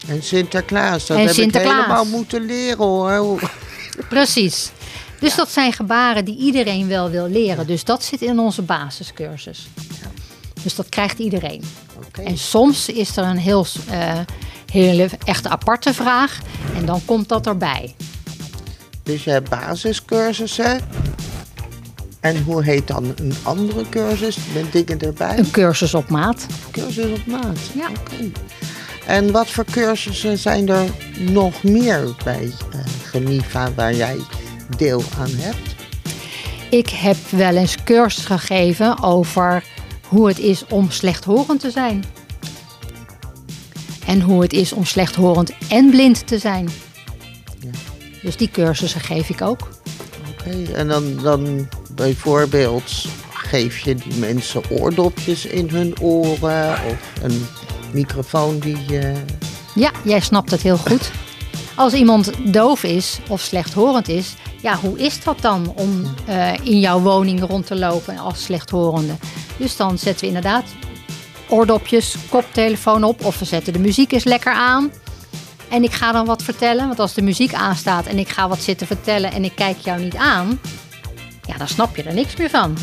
En 0.08 0.24
Sinterklaas, 0.24 1.06
dat 1.06 1.18
En 1.18 1.26
heb 1.26 1.34
Sinterklaas. 1.34 1.74
ik 1.74 1.82
helemaal 1.82 2.06
moeten 2.06 2.46
leren 2.46 2.86
hoor. 2.86 3.52
Precies. 4.10 4.72
Dus 5.20 5.36
dat 5.36 5.50
zijn 5.50 5.74
gebaren 5.74 6.26
die 6.26 6.38
iedereen 6.38 6.88
wel 6.88 7.10
wil 7.10 7.28
leren. 7.28 7.68
Dus 7.68 7.84
dat 7.84 8.04
zit 8.04 8.22
in 8.22 8.40
onze 8.40 8.62
basiscursus. 8.62 9.68
Dus 10.64 10.76
dat 10.76 10.90
krijgt 10.90 11.20
iedereen. 11.20 11.64
En 12.24 12.38
soms 12.38 12.90
is 12.90 13.18
er 13.18 13.24
een 13.24 13.38
heel, 13.38 13.66
eh, 13.90 14.20
hele 14.72 15.10
echte 15.26 15.50
aparte 15.50 15.94
vraag. 15.94 16.40
En 16.76 16.86
dan 16.86 17.02
komt 17.06 17.30
dat 17.30 17.48
erbij. 17.48 17.96
Dus 19.04 19.24
je 19.24 19.30
hebt 19.30 19.50
basiscursussen. 19.50 20.82
En 22.28 22.44
hoe 22.44 22.64
heet 22.64 22.88
dan 22.88 23.14
een 23.16 23.34
andere 23.44 23.90
cursus 23.90 24.38
met 24.54 24.72
dingen 24.72 25.00
erbij? 25.00 25.38
Een 25.38 25.52
cursus 25.52 25.94
op 25.94 26.10
maat. 26.10 26.46
cursus 26.72 27.12
op 27.12 27.26
maat. 27.26 27.58
Ja. 27.74 27.90
En 29.06 29.32
wat 29.32 29.50
voor 29.50 29.66
cursussen 29.72 30.38
zijn 30.38 30.70
er 30.70 30.90
nog 31.20 31.64
meer 31.64 32.16
bij 32.24 32.52
eh 32.72 32.80
Gemiva 33.04 33.74
waar 33.74 33.94
jij 33.94 34.18
deel 34.78 35.04
aan 35.20 35.30
hebt? 35.32 35.76
Ik 36.70 36.90
heb 36.90 37.18
wel 37.30 37.56
eens 37.56 37.84
cursus 37.84 38.26
gegeven 38.26 39.04
over 39.04 39.64
hoe 40.08 40.28
het 40.28 40.40
is 40.40 40.66
om 40.70 40.92
slechthorend 40.92 41.60
te 41.60 41.72
zijn. 41.72 42.04
En 44.06 44.22
hoe 44.22 44.42
het 44.42 44.54
is 44.54 44.74
om 44.74 44.86
slechthorend 44.86 45.52
en 45.70 45.90
blind 45.90 46.28
te 46.28 46.38
zijn. 46.38 46.70
Ja. 47.60 47.70
Dus 48.22 48.38
die 48.38 48.50
cursussen 48.52 49.02
geef 49.02 49.30
ik 49.30 49.42
ook. 49.42 49.70
Oké. 50.32 50.74
En 50.74 50.88
dan, 50.88 51.18
dan 51.22 51.68
bijvoorbeeld 51.98 53.06
geef 53.34 53.80
je 53.80 53.96
die 53.96 54.14
mensen 54.14 54.62
oordopjes 54.70 55.46
in 55.46 55.70
hun 55.70 56.00
oren 56.02 56.72
of 56.90 56.98
een 57.22 57.48
microfoon 57.94 58.60
die... 58.60 59.00
eh, 59.00 59.16
Ja, 59.76 59.92
jij 60.04 60.20
snapt 60.20 60.52
het 60.52 60.62
heel 60.62 60.78
goed. 60.78 61.12
Als 61.76 61.94
iemand 61.94 62.32
doof 62.54 62.84
is 62.84 63.20
of 63.30 63.42
slechthorend 63.42 64.08
is, 64.10 64.34
ja, 64.62 64.76
hoe 64.76 65.00
is 65.00 65.24
dat 65.24 65.42
dan 65.42 65.74
om 65.76 66.04
eh, 66.26 66.54
in 66.64 66.80
jouw 66.80 67.00
woning 67.00 67.48
rond 67.48 67.66
te 67.66 67.76
lopen 67.76 68.18
als 68.18 68.44
slechthorende? 68.44 69.14
Dus 69.58 69.76
dan 69.76 69.98
zetten 69.98 70.22
we 70.22 70.28
inderdaad 70.28 70.64
oordopjes, 71.50 72.16
koptelefoon 72.30 73.04
op 73.04 73.26
of 73.26 73.40
we 73.40 73.46
zetten 73.46 73.74
de 73.74 73.80
muziek 73.80 74.12
eens 74.12 74.24
lekker 74.24 74.54
aan. 74.54 74.92
En 75.70 75.84
ik 75.84 75.92
ga 75.92 76.12
dan 76.12 76.26
wat 76.26 76.44
vertellen, 76.44 76.88
want 76.88 77.00
als 77.00 77.14
de 77.14 77.22
muziek 77.22 77.54
aanstaat 77.54 78.06
en 78.06 78.18
ik 78.18 78.30
ga 78.30 78.48
wat 78.48 78.62
zitten 78.62 78.88
vertellen 78.88 79.32
en 79.32 79.44
ik 79.44 79.56
kijk 79.56 79.78
jou 79.80 80.02
niet 80.02 80.16
aan, 80.16 80.60
ja, 81.58 81.64
dan 81.64 81.68
snap 81.68 81.96
je 81.96 82.04
er 82.04 82.14
niks 82.14 82.36
meer 82.36 82.50
van. 82.50 82.78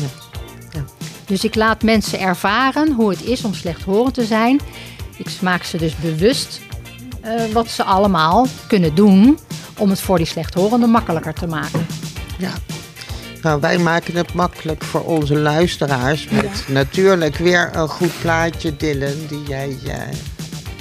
Ja. 0.71 0.83
Dus 1.25 1.43
ik 1.43 1.55
laat 1.55 1.83
mensen 1.83 2.19
ervaren 2.19 2.91
hoe 2.91 3.09
het 3.09 3.23
is 3.23 3.43
om 3.43 3.53
slechthorend 3.53 4.13
te 4.13 4.25
zijn. 4.25 4.59
Ik 5.17 5.41
maak 5.41 5.63
ze 5.63 5.77
dus 5.77 5.95
bewust 5.95 6.61
eh, 7.21 7.45
wat 7.53 7.67
ze 7.67 7.83
allemaal 7.83 8.47
kunnen 8.67 8.95
doen 8.95 9.39
om 9.77 9.89
het 9.89 10.01
voor 10.01 10.17
die 10.17 10.25
slechthorenden 10.25 10.89
makkelijker 10.89 11.33
te 11.33 11.47
maken. 11.47 11.87
Ja. 12.37 12.51
Nou, 13.41 13.59
wij 13.59 13.77
maken 13.77 14.15
het 14.15 14.33
makkelijk 14.33 14.83
voor 14.83 15.03
onze 15.03 15.35
luisteraars 15.35 16.29
met 16.29 16.65
natuurlijk 16.67 17.35
weer 17.35 17.69
een 17.73 17.87
goed 17.87 18.19
plaatje, 18.21 18.75
Dylan, 18.75 19.27
die 19.27 19.43
jij 19.47 19.77
eh, 19.87 19.97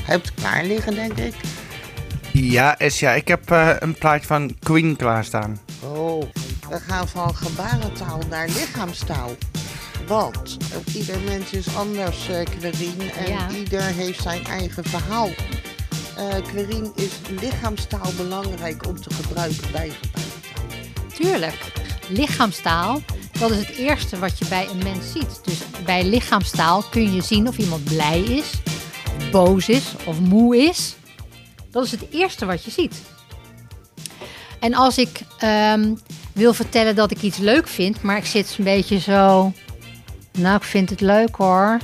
hebt 0.02 0.34
klaar 0.34 0.64
liggen, 0.64 0.94
denk 0.94 1.18
ik. 1.18 1.34
Ja, 2.32 2.78
Esja, 2.78 3.12
ik 3.12 3.28
heb 3.28 3.50
eh, 3.50 3.70
een 3.78 3.94
plaatje 3.94 4.26
van 4.26 4.56
Queen 4.58 4.96
klaarstaan. 4.96 5.60
Oh, 5.94 6.22
we 6.74 6.80
gaan 6.80 7.08
van 7.08 7.34
gebarentaal 7.34 8.20
naar 8.28 8.48
lichaamstaal. 8.48 9.30
Want 10.06 10.56
eh, 10.86 10.94
ieder 10.94 11.20
mens 11.20 11.50
is 11.50 11.76
anders, 11.76 12.28
Querien, 12.58 13.10
en 13.12 13.28
Ja. 13.28 13.50
ieder 13.50 13.82
heeft 13.82 14.22
zijn 14.22 14.44
eigen 14.44 14.84
verhaal. 14.84 15.28
Querien, 16.42 16.92
is 16.94 17.10
lichaamstaal 17.40 18.12
belangrijk 18.16 18.86
om 18.86 19.00
te 19.00 19.14
gebruiken 19.14 19.72
bij 19.72 19.90
gebarentaal? 20.02 21.14
Tuurlijk, 21.14 21.72
lichaamstaal, 22.08 23.02
dat 23.38 23.50
is 23.50 23.58
het 23.58 23.76
eerste 23.76 24.18
wat 24.18 24.38
je 24.38 24.44
bij 24.48 24.68
een 24.68 24.82
mens 24.82 25.12
ziet. 25.12 25.40
Dus 25.44 25.58
bij 25.84 26.04
lichaamstaal 26.04 26.82
kun 26.82 27.14
je 27.14 27.22
zien 27.22 27.48
of 27.48 27.58
iemand 27.58 27.84
blij 27.84 28.20
is, 28.20 28.50
boos 29.30 29.68
is 29.68 29.84
of 30.04 30.20
moe 30.20 30.56
is. 30.56 30.96
Dat 31.70 31.84
is 31.84 31.90
het 31.90 32.06
eerste 32.10 32.46
wat 32.46 32.64
je 32.64 32.70
ziet. 32.70 33.02
En 34.60 34.74
als 34.74 34.98
ik 34.98 35.20
ehm, 35.38 35.94
wil 36.34 36.54
vertellen 36.54 36.94
dat 36.94 37.10
ik 37.10 37.22
iets 37.22 37.38
leuk 37.38 37.68
vind, 37.68 38.02
maar 38.02 38.16
ik 38.16 38.26
zit 38.26 38.54
een 38.58 38.64
beetje 38.64 38.98
zo. 38.98 39.52
Nou, 40.38 40.56
ik 40.56 40.62
vind 40.62 40.90
het 40.90 41.00
leuk 41.00 41.36
hoor. 41.36 41.78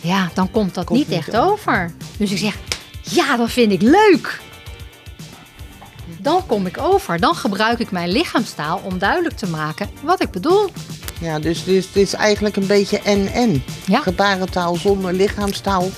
Ja, 0.00 0.30
dan 0.34 0.50
komt 0.50 0.74
dat 0.74 0.84
Komt 0.84 0.98
niet 0.98 1.08
niet 1.08 1.18
echt 1.18 1.36
over. 1.36 1.92
Dus 2.18 2.30
ik 2.30 2.38
zeg, 2.38 2.58
ja, 3.02 3.36
dat 3.36 3.50
vind 3.50 3.72
ik 3.72 3.82
leuk. 3.82 4.40
Dan 6.18 6.46
kom 6.46 6.66
ik 6.66 6.78
over. 6.78 7.20
Dan 7.20 7.34
gebruik 7.34 7.78
ik 7.78 7.90
mijn 7.90 8.08
lichaamstaal 8.08 8.80
om 8.84 8.98
duidelijk 8.98 9.36
te 9.36 9.48
maken 9.48 9.90
wat 10.02 10.22
ik 10.22 10.30
bedoel. 10.30 10.70
Ja, 11.20 11.38
dus 11.38 11.64
dit 11.64 11.74
is, 11.74 11.92
dit 11.92 12.02
is 12.02 12.12
eigenlijk 12.12 12.56
een 12.56 12.66
beetje 12.66 13.00
en-en. 13.00 13.62
Ja. 13.86 14.00
Gebarentaal 14.00 14.76
zonder 14.76 15.12
lichaamstaal 15.12 15.88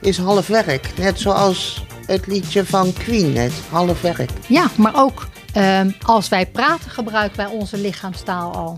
is 0.00 0.18
half 0.18 0.46
werk. 0.46 0.90
Net 0.96 1.20
zoals 1.20 1.84
het 2.06 2.26
liedje 2.26 2.64
van 2.64 2.92
Queen 2.92 3.32
net, 3.32 3.52
half 3.70 4.00
werk. 4.00 4.30
Ja, 4.46 4.70
maar 4.76 4.92
ook 4.96 5.28
ehm, 5.52 5.90
als 6.02 6.28
wij 6.28 6.46
praten 6.46 6.90
gebruiken 6.90 7.36
wij 7.36 7.46
onze 7.46 7.76
lichaamstaal 7.78 8.54
al. 8.54 8.76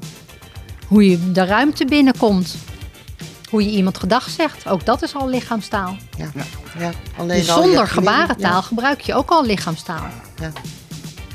Hoe 0.87 1.11
je 1.11 1.33
de 1.33 1.45
ruimte 1.45 1.85
binnenkomt. 1.85 2.57
Hoe 3.51 3.65
je 3.65 3.71
iemand 3.71 3.99
gedag 3.99 4.29
zegt. 4.31 4.69
Ook 4.69 4.85
dat 4.87 5.03
is 5.03 5.15
al 5.15 5.29
lichaamstaal. 5.29 5.97
Ja, 6.17 6.31
ja. 6.79 6.91
Alleen 7.17 7.39
Dus 7.39 7.51
al 7.51 7.59
je 7.61 7.65
zonder 7.67 7.89
gebarentaal 7.89 8.63
gebruik 8.63 9.01
je 9.01 9.15
ook 9.15 9.31
al 9.31 9.45
lichaamstaal. 9.45 10.07
Ja, 10.41 10.53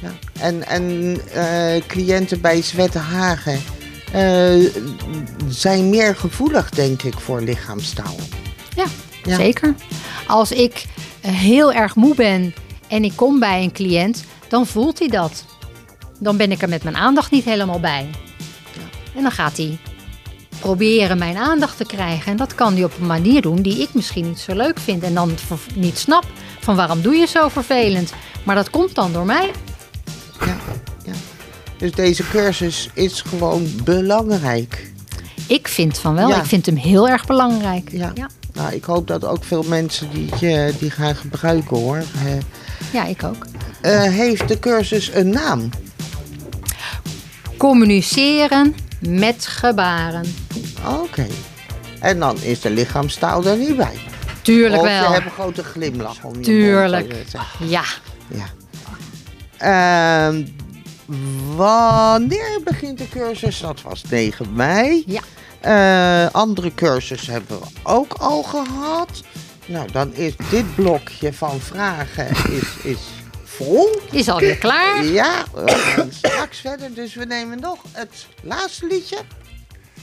ja. 0.02 0.12
En, 0.40 0.68
en 0.68 1.18
eh, 1.34 1.82
cliënten 1.88 2.42
bij 2.42 2.62
Zwette 2.62 2.98
Hagen 2.98 3.60
eh, 4.14 4.54
zijn 5.48 5.90
meer 5.90 6.16
gevoelig, 6.16 6.70
denk 6.70 7.02
ik, 7.04 7.20
voor 7.20 7.42
lichaamstaal. 7.42 8.16
Ja, 8.76 8.86
Ja. 9.24 9.36
zeker. 9.36 9.76
Als 10.28 10.52
ik 10.52 10.86
eh, 11.22 11.32
heel 11.32 11.74
erg 11.74 11.96
moe 11.96 12.16
ben 12.16 12.54
en 12.88 13.04
ik 13.04 13.14
kom 13.16 13.40
bij 13.40 13.64
een 13.64 13.72
cliënt, 13.72 14.24
dan 14.50 14.68
voelt 14.68 15.00
hij 15.00 15.08
dat. 15.08 15.46
Dan 16.20 16.38
ben 16.38 16.52
ik 16.52 16.62
er 16.62 16.70
met 16.70 16.84
mijn 16.84 16.96
aandacht 16.96 17.32
niet 17.32 17.46
helemaal 17.46 17.80
bij. 17.80 18.10
En 19.16 19.22
dan 19.22 19.32
gaat 19.32 19.58
hij 19.58 19.78
proberen 20.60 21.18
mijn 21.18 21.38
aandacht 21.38 21.78
te 21.78 21.86
krijgen. 21.86 22.32
En 22.32 22.38
dat 22.38 22.56
kan 22.56 22.74
hij 22.74 22.84
op 22.84 23.00
een 23.00 23.06
manier 23.06 23.42
doen 23.42 23.62
die 23.62 23.82
ik 23.82 23.94
misschien 23.94 24.28
niet 24.28 24.40
zo 24.40 24.56
leuk 24.56 24.80
vind. 24.80 25.04
En 25.04 25.14
dan 25.14 25.32
niet 25.76 25.98
snap 25.98 26.26
van 26.60 26.76
waarom 26.76 27.02
doe 27.02 27.16
je 27.16 27.26
zo 27.26 27.48
vervelend. 27.48 28.14
Maar 28.44 28.56
dat 28.56 28.70
komt 28.70 28.96
dan 28.96 29.14
door 29.14 29.26
mij. 29.26 29.52
Dus 31.78 31.92
deze 31.92 32.28
cursus 32.30 32.90
is 32.94 33.22
gewoon 33.22 33.68
belangrijk. 33.84 34.92
Ik 35.48 35.68
vind 35.68 35.98
van 35.98 36.14
wel. 36.16 36.30
Ja. 36.30 36.38
Ik 36.38 36.46
vind 36.46 36.66
hem 36.66 36.76
heel 36.76 37.10
erg 37.10 37.26
belangrijk. 37.26 37.92
Ja. 37.92 38.12
ja. 38.16 38.30
Nou, 38.54 38.74
ik 38.74 38.84
hoop 38.84 39.08
dat 39.08 39.26
ook 39.26 39.44
veel 39.44 39.64
mensen 39.64 40.10
die, 40.14 40.32
eh, 40.56 40.74
die 40.80 40.92
gaan 40.92 41.16
gebruiken 41.16 41.78
hoor. 41.78 41.98
Eh, 41.98 42.34
Ja, 42.94 43.06
ik 43.06 43.24
ook. 43.24 43.46
Eh, 43.82 44.02
heeft 44.02 44.48
de 44.48 44.60
cursus 44.60 45.14
een 45.14 45.30
naam? 45.30 45.70
Communiceren 47.58 48.76
met 49.00 49.48
gebaren. 49.48 50.26
Oké. 51.02 51.28
En 52.00 52.20
dan 52.20 52.38
is 52.42 52.62
de 52.62 52.70
lichaamstaal 52.70 53.46
er 53.46 53.58
niet 53.58 53.78
bij. 53.78 53.98
Tuurlijk 54.42 54.82
of 54.82 54.88
wel. 54.88 55.04
je 55.04 55.14
hebt 55.14 55.26
een 55.26 55.32
grote 55.32 55.64
glimlach 55.64 56.24
om 56.24 56.36
je 56.36 56.42
Tuurlijk. 56.42 57.14
mond. 57.14 57.70
Ja. 57.70 57.84
Ja. 58.28 58.46
Ehm, 59.58 60.46
wanneer 61.56 62.60
begint 62.64 62.98
de 62.98 63.10
cursus? 63.10 63.60
Dat 63.60 63.82
was 63.82 64.04
9 64.10 64.54
mei. 64.54 65.04
Ja. 65.08 65.22
Eh, 65.60 66.34
andere 66.34 66.74
cursus 66.74 67.28
hebben 67.28 67.60
we 67.60 67.66
ook 67.84 68.14
al 68.14 68.44
gehad. 68.44 69.24
Nou, 69.66 69.92
dan 69.92 70.14
is 70.14 70.34
dit 70.50 70.76
blokje 70.76 71.34
van 71.34 71.60
vragen 71.60 72.28
is, 72.30 72.84
is 72.84 72.98
vol. 73.58 74.00
Is 74.12 74.30
alweer 74.30 74.58
klaar. 74.58 75.04
Ja, 75.04 75.46
we 75.54 75.72
gaan 75.72 76.12
straks 76.24 76.60
verder. 76.60 76.94
Dus 76.94 77.16
we 77.16 77.26
nemen 77.26 77.60
nog 77.60 77.78
het 77.92 78.28
laatste 78.42 78.88
liedje. 78.88 79.18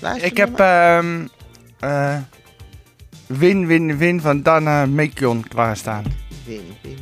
Laatste 0.01 0.27
Ik 0.27 0.37
heb 0.37 0.59
ehm 0.61 1.27
eh, 1.81 2.17
Win 3.27 3.67
Win 3.67 3.97
Win 3.97 4.21
van 4.21 4.43
Dana 4.43 4.87
Mekion 4.87 5.49
klaarstaan. 5.49 6.05
Win, 6.45 6.77
win. 6.83 6.99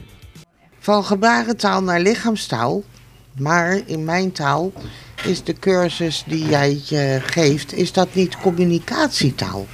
Van 0.78 1.04
gebarentaal 1.04 1.82
naar 1.82 2.00
lichaamstaal. 2.00 2.82
Maar 3.38 3.80
in 3.86 4.04
mijn 4.04 4.32
taal 4.32 4.72
is 5.24 5.44
de 5.44 5.52
cursus 5.52 6.24
die 6.26 6.46
jij 6.48 6.82
eh, 6.90 7.22
geeft, 7.22 7.72
is 7.72 7.92
dat 7.92 8.14
niet 8.14 8.36
communicatietaal? 8.36 9.66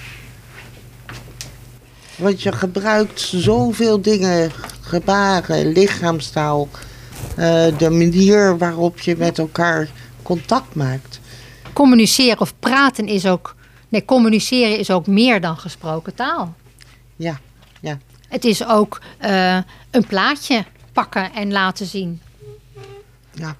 Want 2.18 2.42
je 2.42 2.52
gebruikt 2.52 3.20
zoveel 3.20 4.00
dingen, 4.02 4.50
gebaren, 4.80 5.72
lichaamstaal, 5.72 6.68
eh, 7.36 7.78
de 7.78 7.90
manier 7.90 8.58
waarop 8.58 9.00
je 9.00 9.16
met 9.16 9.38
elkaar 9.38 9.88
contact 10.22 10.74
maakt. 10.74 11.20
Communiceren 11.72 12.40
of 12.40 12.54
praten 12.58 13.06
is 13.06 13.26
ook. 13.26 13.54
Nee, 13.88 14.04
communiceren 14.04 14.78
is 14.78 14.90
ook 14.90 15.06
meer 15.06 15.40
dan 15.40 15.56
gesproken 15.56 16.14
taal. 16.14 16.54
Ja, 17.16 17.40
ja. 17.80 17.98
Het 18.28 18.44
is 18.44 18.66
ook 18.66 19.00
eh, 19.18 19.58
een 19.90 20.06
plaatje 20.06 20.64
pakken 20.92 21.32
en 21.32 21.52
laten 21.52 21.86
zien. 21.86 22.20
Ja. 23.32 23.56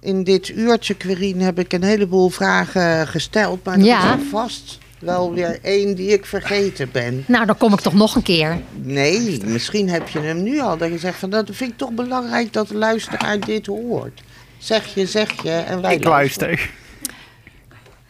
In 0.00 0.24
dit 0.24 0.48
uurtje, 0.48 0.94
Querine, 0.94 1.44
heb 1.44 1.58
ik 1.58 1.72
een 1.72 1.82
heleboel 1.82 2.28
vragen 2.28 3.08
gesteld. 3.08 3.64
Maar 3.64 3.78
er 3.78 3.84
Ja. 3.84 4.16
is 4.16 4.22
vast 4.30 4.78
wel 5.04 5.32
weer 5.34 5.58
één 5.62 5.94
die 5.94 6.08
ik 6.08 6.26
vergeten 6.26 6.90
ben. 6.92 7.24
Nou, 7.26 7.46
dan 7.46 7.56
kom 7.56 7.72
ik 7.72 7.80
toch 7.80 7.94
nog 7.94 8.14
een 8.14 8.22
keer. 8.22 8.60
Nee, 8.74 9.40
misschien 9.44 9.88
heb 9.88 10.08
je 10.08 10.18
hem 10.18 10.42
nu 10.42 10.60
al. 10.60 10.76
Dat 10.76 10.88
je 10.90 10.98
zegt 10.98 11.18
van 11.18 11.30
dat 11.30 11.48
vind 11.52 11.70
ik 11.70 11.76
toch 11.78 11.90
belangrijk 11.90 12.52
dat 12.52 12.68
de 12.68 12.74
luisteraar 12.76 13.40
dit 13.40 13.66
hoort. 13.66 14.22
Zeg 14.58 14.94
je, 14.94 15.06
zeg 15.06 15.42
je 15.42 15.50
en 15.50 15.80
wij 15.82 15.94
Ik 15.94 16.04
luisteren. 16.04 16.48
luister. 16.48 16.70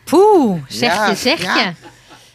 Poeh, 0.05 0.63
zeg 0.69 0.95
Ja, 0.95 1.09
je, 1.09 1.15
zeg 1.17 1.43
ja. 1.43 1.59
je. 1.59 1.73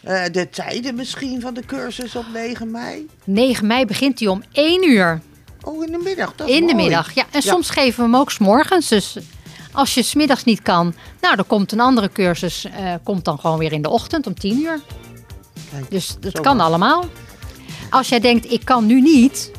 Eh, 0.03 0.23
de 0.31 0.49
tijden 0.49 0.95
misschien 0.95 1.41
van 1.41 1.53
de 1.53 1.65
cursus 1.65 2.15
op 2.15 2.25
9 2.33 2.71
mei? 2.71 3.07
9 3.23 3.67
mei 3.67 3.85
begint 3.85 4.19
hij 4.19 4.27
om 4.27 4.43
1 4.51 4.89
uur 4.89 5.21
Oh, 5.63 5.85
in 5.85 5.91
de 5.91 5.99
middag. 6.03 6.33
Dat 6.35 6.47
is 6.49 6.55
in 6.55 6.67
de 6.67 6.73
mooi. 6.73 6.85
middag. 6.85 7.13
Ja, 7.13 7.21
en 7.31 7.39
Ja. 7.43 7.51
soms 7.51 7.69
geven 7.69 7.95
we 7.97 8.01
hem 8.11 8.15
ook 8.15 8.31
's 8.31 8.37
morgens. 8.37 8.87
Dus 8.87 9.17
als 9.79 9.93
je 9.93 10.03
's 10.03 10.13
middags 10.13 10.43
niet 10.43 10.61
kan, 10.61 10.93
nou, 11.21 11.35
dan 11.35 11.47
komt 11.47 11.71
een 11.71 11.79
andere 11.79 12.09
cursus. 12.11 12.65
eh, 12.65 12.93
komt 13.03 13.25
dan 13.25 13.39
gewoon 13.39 13.57
weer 13.57 13.71
in 13.71 13.81
de 13.81 13.89
ochtend 13.89 14.27
om 14.27 14.33
10 14.39 14.59
uur. 14.59 14.79
Kijk, 15.71 15.91
Dus 15.91 16.15
dat 16.19 16.39
kan 16.39 16.55
maar. 16.57 16.65
allemaal. 16.65 17.05
Als 17.89 18.09
jij 18.09 18.19
denkt, 18.19 18.51
ik 18.51 18.65
kan 18.65 18.85
nu 18.85 19.01
niet, 19.01 19.51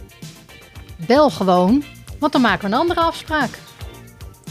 bel 0.96 1.30
gewoon. 1.30 1.84
Want 2.18 2.32
dan 2.32 2.40
maken 2.40 2.60
we 2.68 2.74
een 2.74 2.80
andere 2.80 3.00
afspraak. 3.00 3.50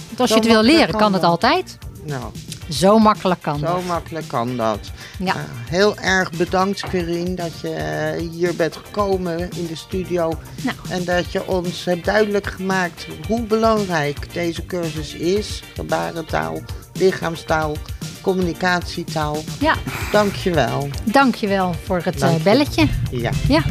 Want 0.08 0.19
als 0.19 0.29
je 0.29 0.36
het 0.36 0.45
wil 0.45 0.62
leren, 0.63 0.89
kan 0.89 0.99
kan 0.99 1.13
het 1.13 1.23
altijd. 1.23 1.77
Nou, 2.03 2.23
Zo 2.69 2.99
makkelijk 2.99 3.41
kan 3.41 3.60
zo 3.60 3.65
dat. 3.65 3.84
makkelijk 3.84 4.27
kan 4.27 4.58
dat. 4.58 4.79
Ja. 5.19 5.34
Nou, 5.34 5.45
heel 5.69 5.97
erg 5.97 6.32
bedankt, 6.32 6.82
Querine, 6.82 7.34
dat 7.36 7.60
je 7.62 8.29
hier 8.32 8.55
bent 8.55 8.75
gekomen 8.75 9.39
in 9.55 9.67
de 9.67 9.75
studio. 9.75 10.34
Nou. 10.62 10.75
En 10.89 11.03
dat 11.03 11.32
je 11.32 11.47
ons 11.47 11.86
hebt 11.86 12.05
duidelijk 12.05 12.47
gemaakt 12.47 13.08
hoe 13.27 13.41
belangrijk 13.41 14.34
deze 14.34 14.65
cursus 14.65 15.13
is. 15.13 15.63
Gebarentaal, 15.75 16.62
lichaamstaal, 16.93 17.75
communicatietaal. 18.21 19.38
Ja, 19.60 19.75
Dank 20.12 20.36
je 20.36 20.51
wel. 20.53 20.89
dankjewel 21.03 21.75
voor 21.86 22.01
het 22.03 22.21
eh, 22.21 22.38
je. 22.38 22.43
belletje. 22.43 22.88
Ja. 23.12 23.32
Ja. 23.47 23.62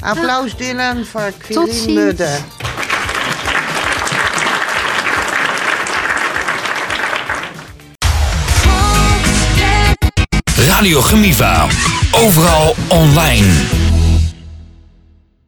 Applaus 0.00 0.56
Dylan 0.56 1.04
voor 1.04 1.32
ziens. 1.48 1.86
Mudde. 1.86 2.36
Radio 10.82 11.00
Gemiva. 11.00 11.68
Overal 12.10 12.74
online. 12.88 13.81